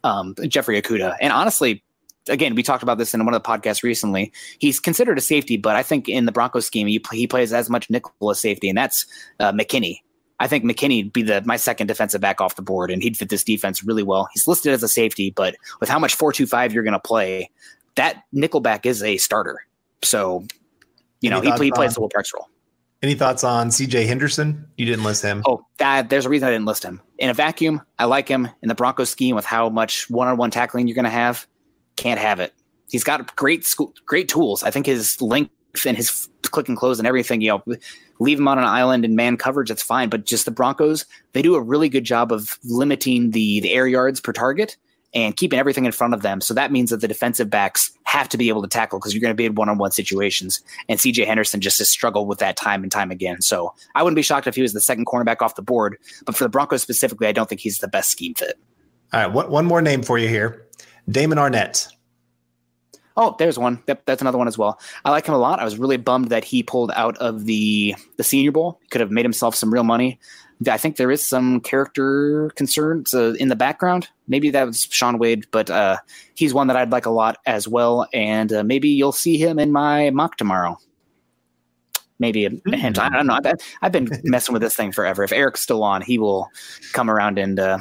[0.04, 1.16] um, Jeffrey Okudah.
[1.20, 1.82] And honestly,
[2.28, 4.32] again, we talked about this in one of the podcasts recently.
[4.58, 7.70] He's considered a safety, but I think in the Broncos scheme, he, he plays as
[7.70, 9.06] much nickel as safety, and that's
[9.40, 10.00] uh, McKinney
[10.40, 13.28] I think McKinney'd be the my second defensive back off the board, and he'd fit
[13.28, 14.28] this defense really well.
[14.32, 17.00] He's listed as a safety, but with how much four two five you're going to
[17.00, 17.50] play,
[17.96, 19.66] that nickelback is a starter.
[20.02, 20.44] So,
[21.20, 22.48] you know, he, he plays the Will role.
[23.02, 24.66] Any thoughts on CJ Henderson?
[24.76, 25.42] You didn't list him.
[25.46, 27.00] Oh, that, there's a reason I didn't list him.
[27.18, 28.48] In a vacuum, I like him.
[28.60, 31.46] In the Broncos scheme with how much one-on-one tackling you're going to have,
[31.96, 32.52] can't have it.
[32.90, 34.64] He's got great school, great tools.
[34.64, 35.52] I think his length
[35.86, 37.76] and his click and close and everything, you know,
[38.18, 40.08] leave him on an island and man coverage, that's fine.
[40.08, 43.86] But just the Broncos, they do a really good job of limiting the the air
[43.86, 44.76] yards per target
[45.14, 46.40] and keeping everything in front of them.
[46.40, 49.22] So that means that the defensive backs have to be able to tackle because you're
[49.22, 50.60] going to be in one on one situations.
[50.88, 53.40] And CJ Henderson just has struggled with that time and time again.
[53.40, 55.96] So I wouldn't be shocked if he was the second cornerback off the board.
[56.26, 58.58] But for the Broncos specifically, I don't think he's the best scheme fit.
[59.12, 59.32] All right.
[59.32, 60.66] One, one more name for you here
[61.08, 61.88] Damon Arnette.
[63.20, 63.82] Oh, there's one.
[63.88, 64.78] Yep, that's another one as well.
[65.04, 65.58] I like him a lot.
[65.58, 68.78] I was really bummed that he pulled out of the the Senior Bowl.
[68.82, 70.20] He could have made himself some real money.
[70.68, 74.08] I think there is some character concerns uh, in the background.
[74.28, 75.98] Maybe that was Sean Wade, but uh,
[76.34, 78.08] he's one that I'd like a lot as well.
[78.12, 80.78] And uh, maybe you'll see him in my mock tomorrow.
[82.20, 82.72] Maybe a mm-hmm.
[82.72, 82.98] hint.
[82.98, 83.38] I don't know.
[83.44, 85.22] I've, I've, been messing with this thing forever.
[85.22, 86.48] If Eric's still on, he will
[86.92, 87.78] come around and uh,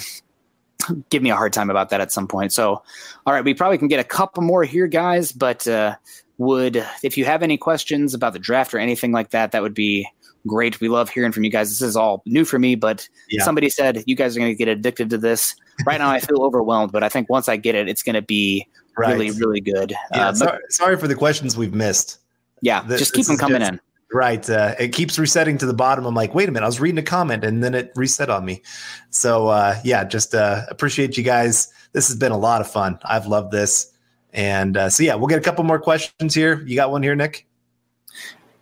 [1.10, 2.54] give me a hard time about that at some point.
[2.54, 2.84] So,
[3.26, 5.32] all right, we probably can get a couple more here, guys.
[5.32, 5.96] But uh,
[6.38, 9.74] would if you have any questions about the draft or anything like that, that would
[9.74, 10.08] be
[10.46, 10.80] great.
[10.80, 11.70] We love hearing from you guys.
[11.70, 13.44] This is all new for me, but yeah.
[13.44, 15.56] somebody said you guys are going to get addicted to this.
[15.86, 18.22] Right now, I feel overwhelmed, but I think once I get it, it's going to
[18.22, 18.68] be
[18.98, 19.12] right.
[19.12, 19.94] really, really good.
[20.14, 22.20] Yeah, uh, sorry, sorry, for the questions we've missed.
[22.62, 23.80] Yeah, just keep them coming just, in.
[24.14, 24.50] Right.
[24.50, 26.06] Uh, it keeps resetting to the bottom.
[26.06, 28.46] I'm like, wait a minute, I was reading a comment and then it reset on
[28.46, 28.62] me.
[29.10, 31.72] So, uh, yeah, just uh, appreciate you guys.
[31.92, 33.00] This has been a lot of fun.
[33.04, 33.92] I've loved this.
[34.32, 36.64] And uh, so, yeah, we'll get a couple more questions here.
[36.66, 37.48] You got one here, Nick?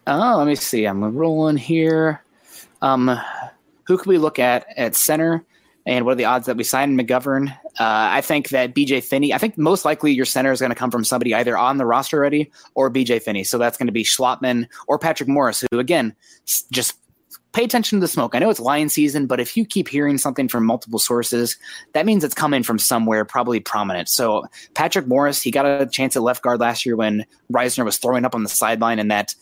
[0.07, 0.85] Oh, let me see.
[0.85, 2.23] I'm rolling here.
[2.81, 3.19] Um,
[3.85, 5.43] who could we look at at center?
[5.85, 7.55] And what are the odds that we sign McGovern?
[7.79, 10.75] Uh, I think that BJ Finney, I think most likely your center is going to
[10.75, 13.43] come from somebody either on the roster already or BJ Finney.
[13.43, 16.15] So that's going to be Schlottmann or Patrick Morris, who again,
[16.71, 16.97] just
[17.55, 18.35] pay attention to the smoke.
[18.35, 21.57] I know it's lion season, but if you keep hearing something from multiple sources,
[21.93, 24.09] that means it's coming from somewhere probably prominent.
[24.09, 27.97] So Patrick Morris, he got a chance at left guard last year when Risner was
[27.97, 29.35] throwing up on the sideline in that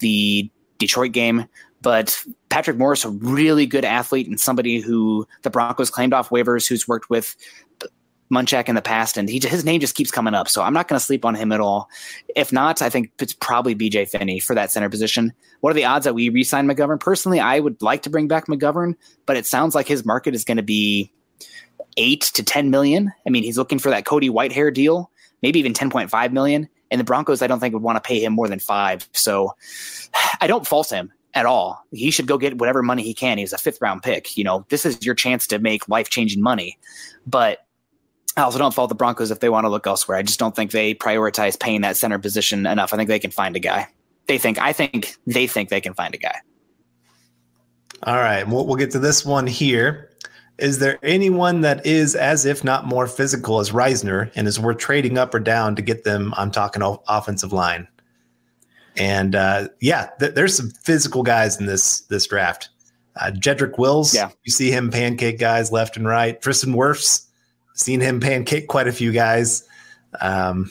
[0.00, 1.46] the Detroit game.
[1.80, 2.18] But
[2.48, 6.88] Patrick Morris, a really good athlete and somebody who the Broncos claimed off waivers, who's
[6.88, 7.36] worked with
[8.34, 10.48] Munchak in the past, and he, his name just keeps coming up.
[10.48, 11.88] So I'm not going to sleep on him at all.
[12.34, 15.32] If not, I think it's probably BJ Finney for that center position.
[15.60, 17.00] What are the odds that we re-sign McGovern?
[17.00, 18.94] Personally, I would like to bring back McGovern,
[19.26, 21.12] but it sounds like his market is going to be
[21.96, 23.12] eight to ten million.
[23.26, 25.10] I mean, he's looking for that Cody Whitehair deal,
[25.42, 26.68] maybe even ten point five million.
[26.90, 29.08] And the Broncos, I don't think would want to pay him more than five.
[29.12, 29.56] So
[30.40, 31.84] I don't fault him at all.
[31.90, 33.38] He should go get whatever money he can.
[33.38, 34.36] He's a fifth round pick.
[34.36, 36.78] You know, this is your chance to make life changing money.
[37.26, 37.63] But
[38.36, 40.18] I also don't fault the Broncos if they want to look elsewhere.
[40.18, 42.92] I just don't think they prioritize paying that center position enough.
[42.92, 43.88] I think they can find a guy.
[44.26, 46.36] They think, I think they think they can find a guy.
[48.02, 48.46] All right.
[48.46, 50.10] We'll, we'll get to this one here.
[50.58, 54.78] Is there anyone that is as if not more physical as Risner and is worth
[54.78, 56.32] trading up or down to get them?
[56.36, 57.88] I'm talking offensive line.
[58.96, 62.68] And uh, yeah, th- there's some physical guys in this this draft.
[63.16, 64.30] Uh, Jedrick Wills, yeah.
[64.44, 66.40] you see him pancake guys left and right.
[66.40, 67.26] Tristan Wirfs,
[67.74, 69.68] seen him pancake quite a few guys.
[70.20, 70.70] Um,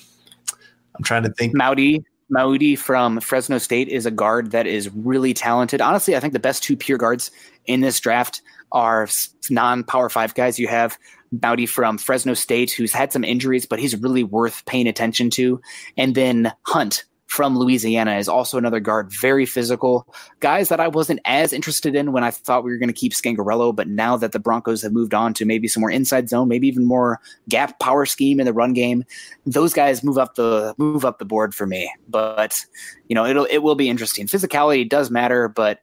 [0.95, 1.53] I'm trying to think.
[1.55, 5.81] Muti, Muti from Fresno State is a guard that is really talented.
[5.81, 7.31] Honestly, I think the best two pure guards
[7.65, 8.41] in this draft
[8.71, 9.07] are
[9.49, 10.57] non Power Five guys.
[10.57, 10.97] You have
[11.31, 15.61] Muti from Fresno State, who's had some injuries, but he's really worth paying attention to.
[15.97, 20.07] And then Hunt from Louisiana is also another guard, very physical.
[20.39, 23.11] Guys that I wasn't as interested in when I thought we were going to keep
[23.11, 26.47] Scangarello, but now that the Broncos have moved on to maybe some more inside zone,
[26.47, 27.19] maybe even more
[27.49, 29.03] gap power scheme in the run game,
[29.47, 31.91] those guys move up the move up the board for me.
[32.07, 32.63] But
[33.07, 34.27] you know, it'll it will be interesting.
[34.27, 35.79] Physicality does matter, but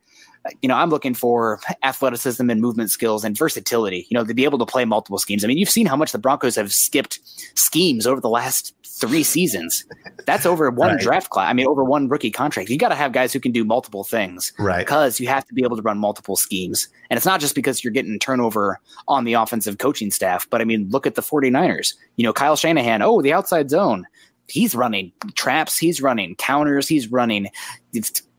[0.63, 4.45] you know, I'm looking for athleticism and movement skills and versatility, you know, to be
[4.45, 5.45] able to play multiple schemes.
[5.45, 7.21] I mean, you've seen how much the Broncos have skipped
[7.55, 9.85] schemes over the last three seasons.
[10.27, 11.01] That's over one right.
[11.01, 11.49] draft class.
[11.49, 12.69] I mean, over one rookie contract.
[12.69, 14.53] You got to have guys who can do multiple things.
[14.59, 14.81] Right.
[14.81, 16.89] Because you have to be able to run multiple schemes.
[17.09, 18.79] And it's not just because you're getting turnover
[19.09, 21.95] on the offensive coaching staff, but I mean, look at the 49ers.
[22.17, 24.07] You know, Kyle Shanahan, oh, the outside zone
[24.51, 27.49] he's running traps, he's running counters, he's running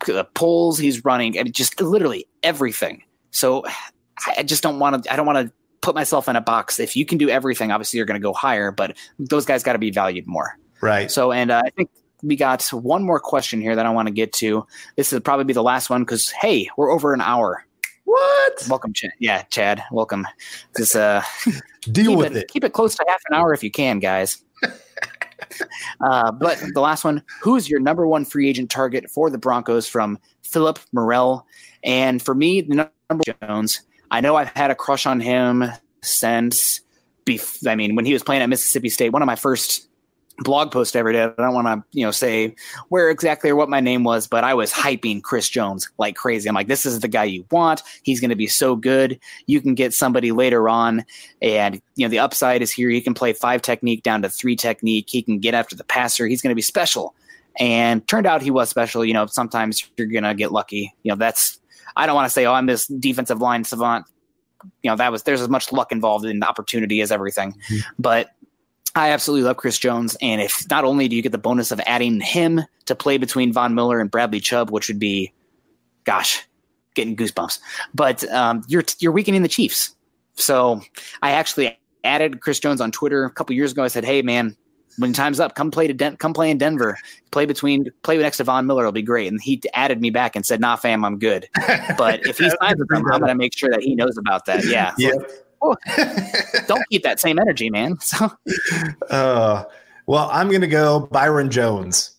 [0.09, 3.03] uh, pulls, he's running and just literally everything.
[3.31, 3.63] So
[4.37, 5.13] I just don't want to.
[5.13, 6.79] I don't want to put myself in a box.
[6.79, 9.73] If you can do everything, obviously you're going to go higher, but those guys got
[9.73, 10.57] to be valued more.
[10.81, 11.09] Right.
[11.09, 11.89] So, and uh, I think
[12.23, 14.65] we got one more question here that I want to get to.
[14.95, 17.65] This will probably be the last one because hey, we're over an hour.
[18.03, 18.67] What?
[18.69, 19.11] Welcome, Chad.
[19.19, 19.83] Yeah, Chad.
[19.91, 20.27] Welcome.
[20.75, 21.21] Just uh,
[21.91, 22.47] deal with it, it.
[22.49, 24.43] Keep it close to half an hour if you can, guys.
[26.01, 29.87] uh, but the last one, who's your number one free agent target for the Broncos
[29.87, 31.45] from Philip Morel?
[31.83, 33.81] And for me, the number Jones.
[34.11, 35.65] I know I've had a crush on him
[36.01, 36.81] since.
[37.25, 39.87] Bef- I mean, when he was playing at Mississippi State, one of my first
[40.43, 41.23] blog post every day.
[41.23, 42.55] I don't want to, you know, say
[42.89, 46.49] where exactly or what my name was, but I was hyping Chris Jones like crazy.
[46.49, 47.83] I'm like, this is the guy you want.
[48.03, 49.19] He's going to be so good.
[49.45, 51.05] You can get somebody later on,
[51.41, 52.89] and you know the upside is here.
[52.89, 55.09] He can play five technique down to three technique.
[55.09, 56.27] He can get after the passer.
[56.27, 57.15] He's going to be special.
[57.59, 59.03] And turned out he was special.
[59.03, 60.93] You know, sometimes you're going to get lucky.
[61.03, 61.59] You know, that's
[61.95, 64.05] I don't want to say, oh, I'm this defensive line savant.
[64.83, 67.79] You know, that was there's as much luck involved in the opportunity as everything, mm-hmm.
[67.99, 68.29] but
[68.95, 70.17] I absolutely love Chris Jones.
[70.21, 73.53] And if not only do you get the bonus of adding him to play between
[73.53, 75.31] Von Miller and Bradley Chubb, which would be,
[76.03, 76.45] gosh,
[76.93, 77.59] getting goosebumps,
[77.93, 79.95] but um, you're you're weakening the Chiefs.
[80.35, 80.81] So
[81.21, 83.83] I actually added Chris Jones on Twitter a couple years ago.
[83.83, 84.55] I said, "Hey, man,
[84.97, 86.97] when time's up, come play to Den- come play in Denver,
[87.31, 90.35] play between play next to Von Miller It'll be great." And he added me back
[90.35, 91.47] and said, "Nah, fam, I'm good."
[91.97, 94.45] But if he's signs with them, I'm going to make sure that he knows about
[94.45, 94.65] that.
[94.65, 94.93] Yeah.
[94.97, 95.11] Yeah.
[96.67, 97.97] don't keep that same energy, man.
[98.01, 98.31] So,
[99.09, 99.63] uh,
[100.07, 102.15] well, I'm going to go Byron Jones.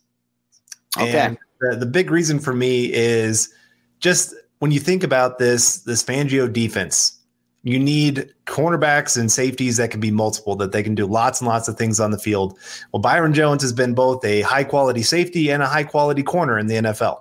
[0.99, 1.19] Okay.
[1.19, 3.53] And the, the big reason for me is
[4.01, 7.19] just when you think about this, this Fangio defense,
[7.63, 11.49] you need cornerbacks and safeties that can be multiple, that they can do lots and
[11.49, 12.59] lots of things on the field.
[12.93, 16.59] Well, Byron Jones has been both a high quality safety and a high quality corner
[16.59, 17.21] in the NFL.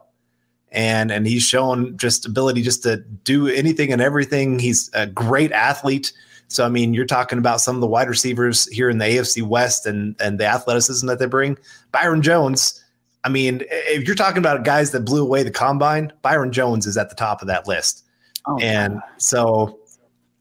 [0.71, 4.59] And and he's shown just ability just to do anything and everything.
[4.59, 6.13] He's a great athlete.
[6.47, 9.43] So I mean, you're talking about some of the wide receivers here in the AFC
[9.43, 11.57] West and and the athleticism that they bring.
[11.91, 12.83] Byron Jones.
[13.23, 16.97] I mean, if you're talking about guys that blew away the combine, Byron Jones is
[16.97, 18.03] at the top of that list.
[18.47, 19.03] Oh, and God.
[19.17, 19.79] so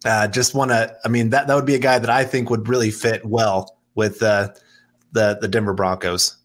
[0.04, 2.50] uh, just want to, I mean, that, that would be a guy that I think
[2.50, 4.48] would really fit well with uh,
[5.12, 6.36] the, the Denver Broncos.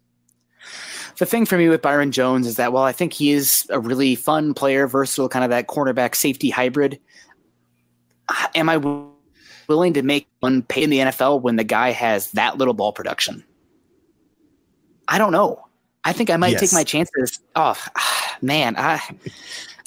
[1.18, 3.80] The thing for me with Byron Jones is that, while I think he is a
[3.80, 7.00] really fun player, versatile, kind of that cornerback safety hybrid.
[8.56, 8.78] Am I
[9.68, 12.92] willing to make one pay in the NFL when the guy has that little ball
[12.92, 13.44] production?
[15.08, 15.66] I don't know.
[16.04, 16.62] I think I might yes.
[16.62, 17.40] take my chances.
[17.56, 17.82] Oh
[18.42, 19.02] man, I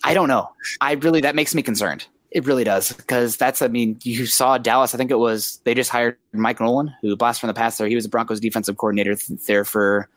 [0.04, 0.50] I don't know.
[0.80, 2.06] I really that makes me concerned.
[2.30, 3.62] It really does because that's.
[3.62, 4.94] I mean, you saw Dallas.
[4.94, 7.78] I think it was they just hired Mike Nolan, who blast from the past.
[7.78, 9.16] There, he was a Broncos defensive coordinator
[9.46, 10.10] there for,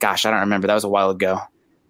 [0.00, 0.66] gosh, I don't remember.
[0.66, 1.38] That was a while ago,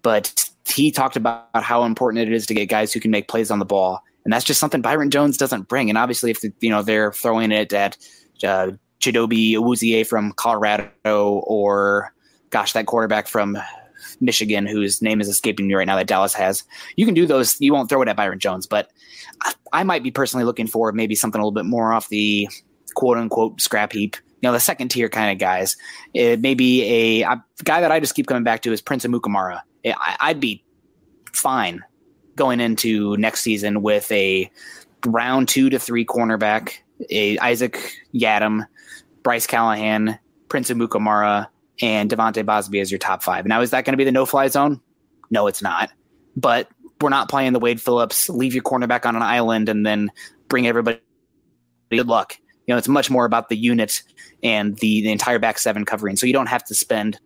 [0.02, 3.50] but he talked about how important it is to get guys who can make plays
[3.50, 5.88] on the ball and that's just something Byron Jones doesn't bring.
[5.88, 7.96] And obviously, if you know they're throwing it at
[8.44, 10.90] uh, Chidobe Awuzie from Colorado,
[11.46, 12.14] or
[12.50, 13.58] gosh, that quarterback from
[14.20, 16.64] Michigan whose name is escaping me right now that Dallas has,
[16.96, 17.60] you can do those.
[17.60, 18.90] You won't throw it at Byron Jones, but
[19.42, 22.48] I, I might be personally looking for maybe something a little bit more off the
[22.94, 24.16] quote unquote scrap heap.
[24.40, 25.76] You know, the second tier kind of guys.
[26.14, 29.04] It may be a, a guy that I just keep coming back to is Prince
[29.04, 29.60] Amukamara.
[29.84, 30.64] I, I'd be
[31.32, 31.84] fine
[32.36, 34.50] going into next season with a
[35.06, 36.74] round two to three cornerback,
[37.10, 38.66] a Isaac Yiadom,
[39.22, 40.18] Bryce Callahan,
[40.48, 41.48] Prince Amukamara,
[41.82, 43.46] and De'Vante Bausby as your top five.
[43.46, 44.80] Now, is that going to be the no-fly zone?
[45.30, 45.90] No, it's not.
[46.36, 46.68] But
[47.00, 50.10] we're not playing the Wade Phillips, leave your cornerback on an island and then
[50.48, 51.00] bring everybody
[51.90, 52.36] good luck.
[52.70, 54.00] You know, it's much more about the unit
[54.44, 56.14] and the, the entire back seven covering.
[56.14, 57.18] So you don't have to spend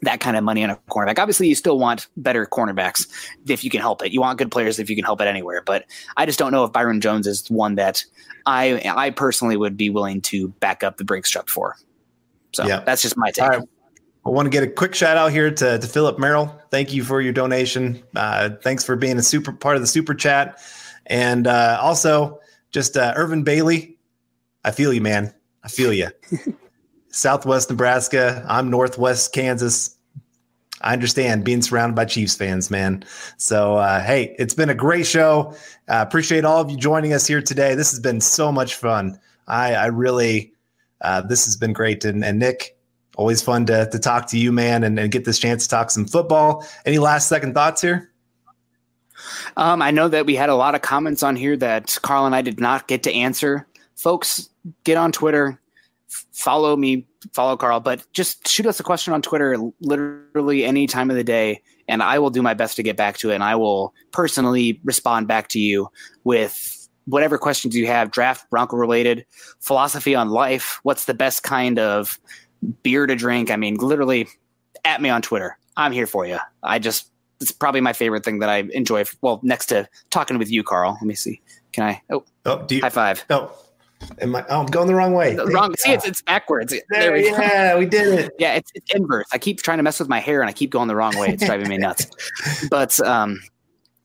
[0.00, 1.18] that kind of money on a cornerback.
[1.18, 3.06] Obviously, you still want better cornerbacks
[3.46, 4.10] if you can help it.
[4.10, 5.60] You want good players if you can help it anywhere.
[5.66, 5.84] But
[6.16, 8.02] I just don't know if Byron Jones is one that
[8.46, 11.76] I I personally would be willing to back up the Brinks truck for.
[12.54, 12.80] So yeah.
[12.80, 13.50] that's just my take.
[13.50, 13.62] Right.
[14.24, 16.58] I want to get a quick shout out here to, to Philip Merrill.
[16.70, 18.02] Thank you for your donation.
[18.16, 20.58] Uh, thanks for being a super part of the super chat.
[21.04, 22.40] And uh, also,
[22.72, 23.98] just uh, Irvin Bailey.
[24.64, 25.32] I feel you, man.
[25.62, 26.08] I feel you.
[27.08, 28.44] Southwest Nebraska.
[28.48, 29.96] I'm Northwest Kansas.
[30.82, 33.04] I understand being surrounded by Chiefs fans, man.
[33.36, 35.54] So, uh, hey, it's been a great show.
[35.88, 37.74] Uh, appreciate all of you joining us here today.
[37.74, 39.18] This has been so much fun.
[39.46, 40.54] I, I really,
[41.02, 42.04] uh, this has been great.
[42.04, 42.78] And, and Nick,
[43.16, 45.90] always fun to, to talk to you, man, and, and get this chance to talk
[45.90, 46.66] some football.
[46.86, 48.10] Any last second thoughts here?
[49.56, 52.34] Um, I know that we had a lot of comments on here that Carl and
[52.34, 53.66] I did not get to answer.
[53.96, 54.49] Folks,
[54.84, 55.60] get on Twitter,
[56.32, 61.10] follow me, follow Carl, but just shoot us a question on Twitter literally any time
[61.10, 63.34] of the day, and I will do my best to get back to it.
[63.34, 65.88] And I will personally respond back to you
[66.24, 69.24] with whatever questions you have, draft Bronco related,
[69.60, 72.18] philosophy on life, what's the best kind of
[72.82, 73.50] beer to drink.
[73.50, 74.28] I mean, literally
[74.84, 75.58] at me on Twitter.
[75.76, 76.38] I'm here for you.
[76.62, 77.10] I just
[77.40, 79.04] it's probably my favorite thing that I enjoy.
[79.22, 80.92] Well, next to talking with you, Carl.
[80.92, 81.40] Let me see.
[81.72, 82.02] Can I?
[82.10, 83.24] Oh, Oh, do you, high five.
[83.30, 83.50] oh,
[84.20, 85.34] am I, oh, I'm going the wrong way.
[85.34, 85.74] The Wrong.
[85.78, 86.74] See, it's, it's backwards.
[86.90, 87.36] There, we go.
[87.36, 88.32] yeah, we did it.
[88.38, 89.26] Yeah, it's, it's inverse.
[89.32, 91.28] I keep trying to mess with my hair and I keep going the wrong way.
[91.28, 92.06] It's driving me nuts.
[92.70, 93.40] But um,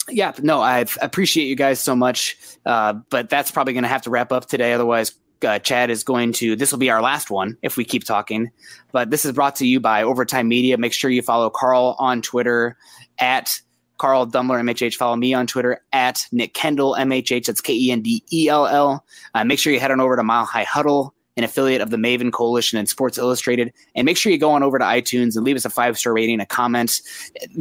[0.10, 2.38] yeah, no, I appreciate you guys so much.
[2.66, 4.74] Uh, but that's probably going to have to wrap up today.
[4.74, 5.14] Otherwise,
[5.44, 6.56] uh, Chad is going to.
[6.56, 8.52] This will be our last one if we keep talking.
[8.92, 10.78] But this is brought to you by Overtime Media.
[10.78, 12.78] Make sure you follow Carl on Twitter
[13.20, 13.60] at
[13.98, 14.96] Carl Dumler MHH.
[14.96, 17.46] Follow me on Twitter at Nick Kendell MHH.
[17.46, 19.06] That's K E N D E L L.
[19.34, 21.98] Uh, make sure you head on over to Mile High Huddle, an affiliate of the
[21.98, 25.46] Maven Coalition and Sports Illustrated, and make sure you go on over to iTunes and
[25.46, 27.02] leave us a five star rating, a comment.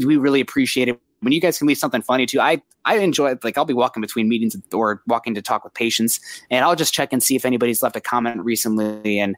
[0.05, 1.01] We really appreciate it.
[1.25, 3.45] When you guys can leave something funny too, I I enjoy it.
[3.45, 6.21] Like I'll be walking between meetings or walking to talk with patients,
[6.51, 9.19] and I'll just check and see if anybody's left a comment recently.
[9.19, 9.37] And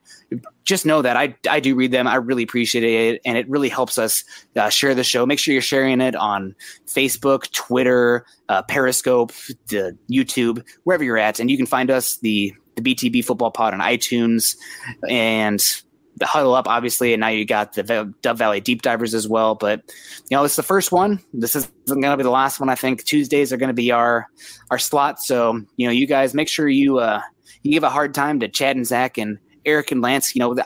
[0.65, 2.07] just know that I I do read them.
[2.07, 4.25] I really appreciate it, and it really helps us
[4.57, 5.25] uh, share the show.
[5.25, 6.55] Make sure you're sharing it on
[6.87, 9.33] Facebook, Twitter, uh, Periscope,
[10.11, 13.81] YouTube, wherever you're at, and you can find us the the BTB Football Pod on
[13.81, 14.55] iTunes
[15.09, 15.63] and
[16.17, 19.55] the Huddle Up, obviously, and now you got the Dove Valley Deep Divers as well.
[19.55, 19.83] But
[20.31, 21.21] you know, it's the first one.
[21.33, 22.69] This isn't going to be the last one.
[22.69, 24.29] I think Tuesdays are going to be our
[24.71, 25.21] our slot.
[25.21, 27.21] So you know, you guys make sure you uh,
[27.63, 30.35] you give a hard time to Chad and Zach and Eric and Lance.
[30.35, 30.57] You know,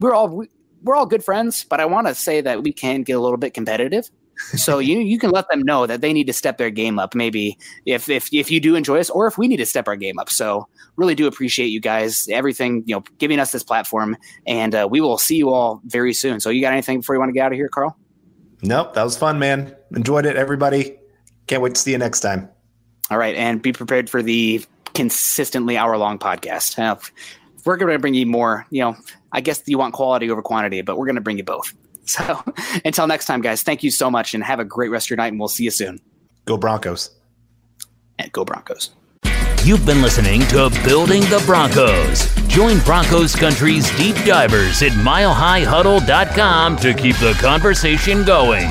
[0.00, 0.44] we're all
[0.82, 3.38] we're all good friends, but I want to say that we can get a little
[3.38, 4.10] bit competitive.
[4.38, 7.14] So you you can let them know that they need to step their game up.
[7.14, 9.96] Maybe if if if you do enjoy us, or if we need to step our
[9.96, 10.30] game up.
[10.30, 14.16] So really do appreciate you guys, everything you know, giving us this platform,
[14.46, 16.40] and uh, we will see you all very soon.
[16.40, 17.96] So you got anything before you want to get out of here, Carl?
[18.62, 19.74] Nope, that was fun, man.
[19.94, 20.98] Enjoyed it, everybody.
[21.46, 22.48] Can't wait to see you next time.
[23.10, 26.78] All right, and be prepared for the consistently hour long podcast.
[26.78, 26.96] Uh,
[27.64, 28.66] we're going to bring you more.
[28.70, 28.96] You know,
[29.32, 31.72] I guess you want quality over quantity, but we're going to bring you both.
[32.18, 32.42] So
[32.84, 35.18] until next time, guys, thank you so much and have a great rest of your
[35.18, 36.00] night, and we'll see you soon.
[36.46, 37.10] Go Broncos.
[38.18, 38.90] And go Broncos.
[39.64, 42.34] You've been listening to Building the Broncos.
[42.46, 48.68] Join Broncos Country's deep divers at milehighhuddle.com to keep the conversation going.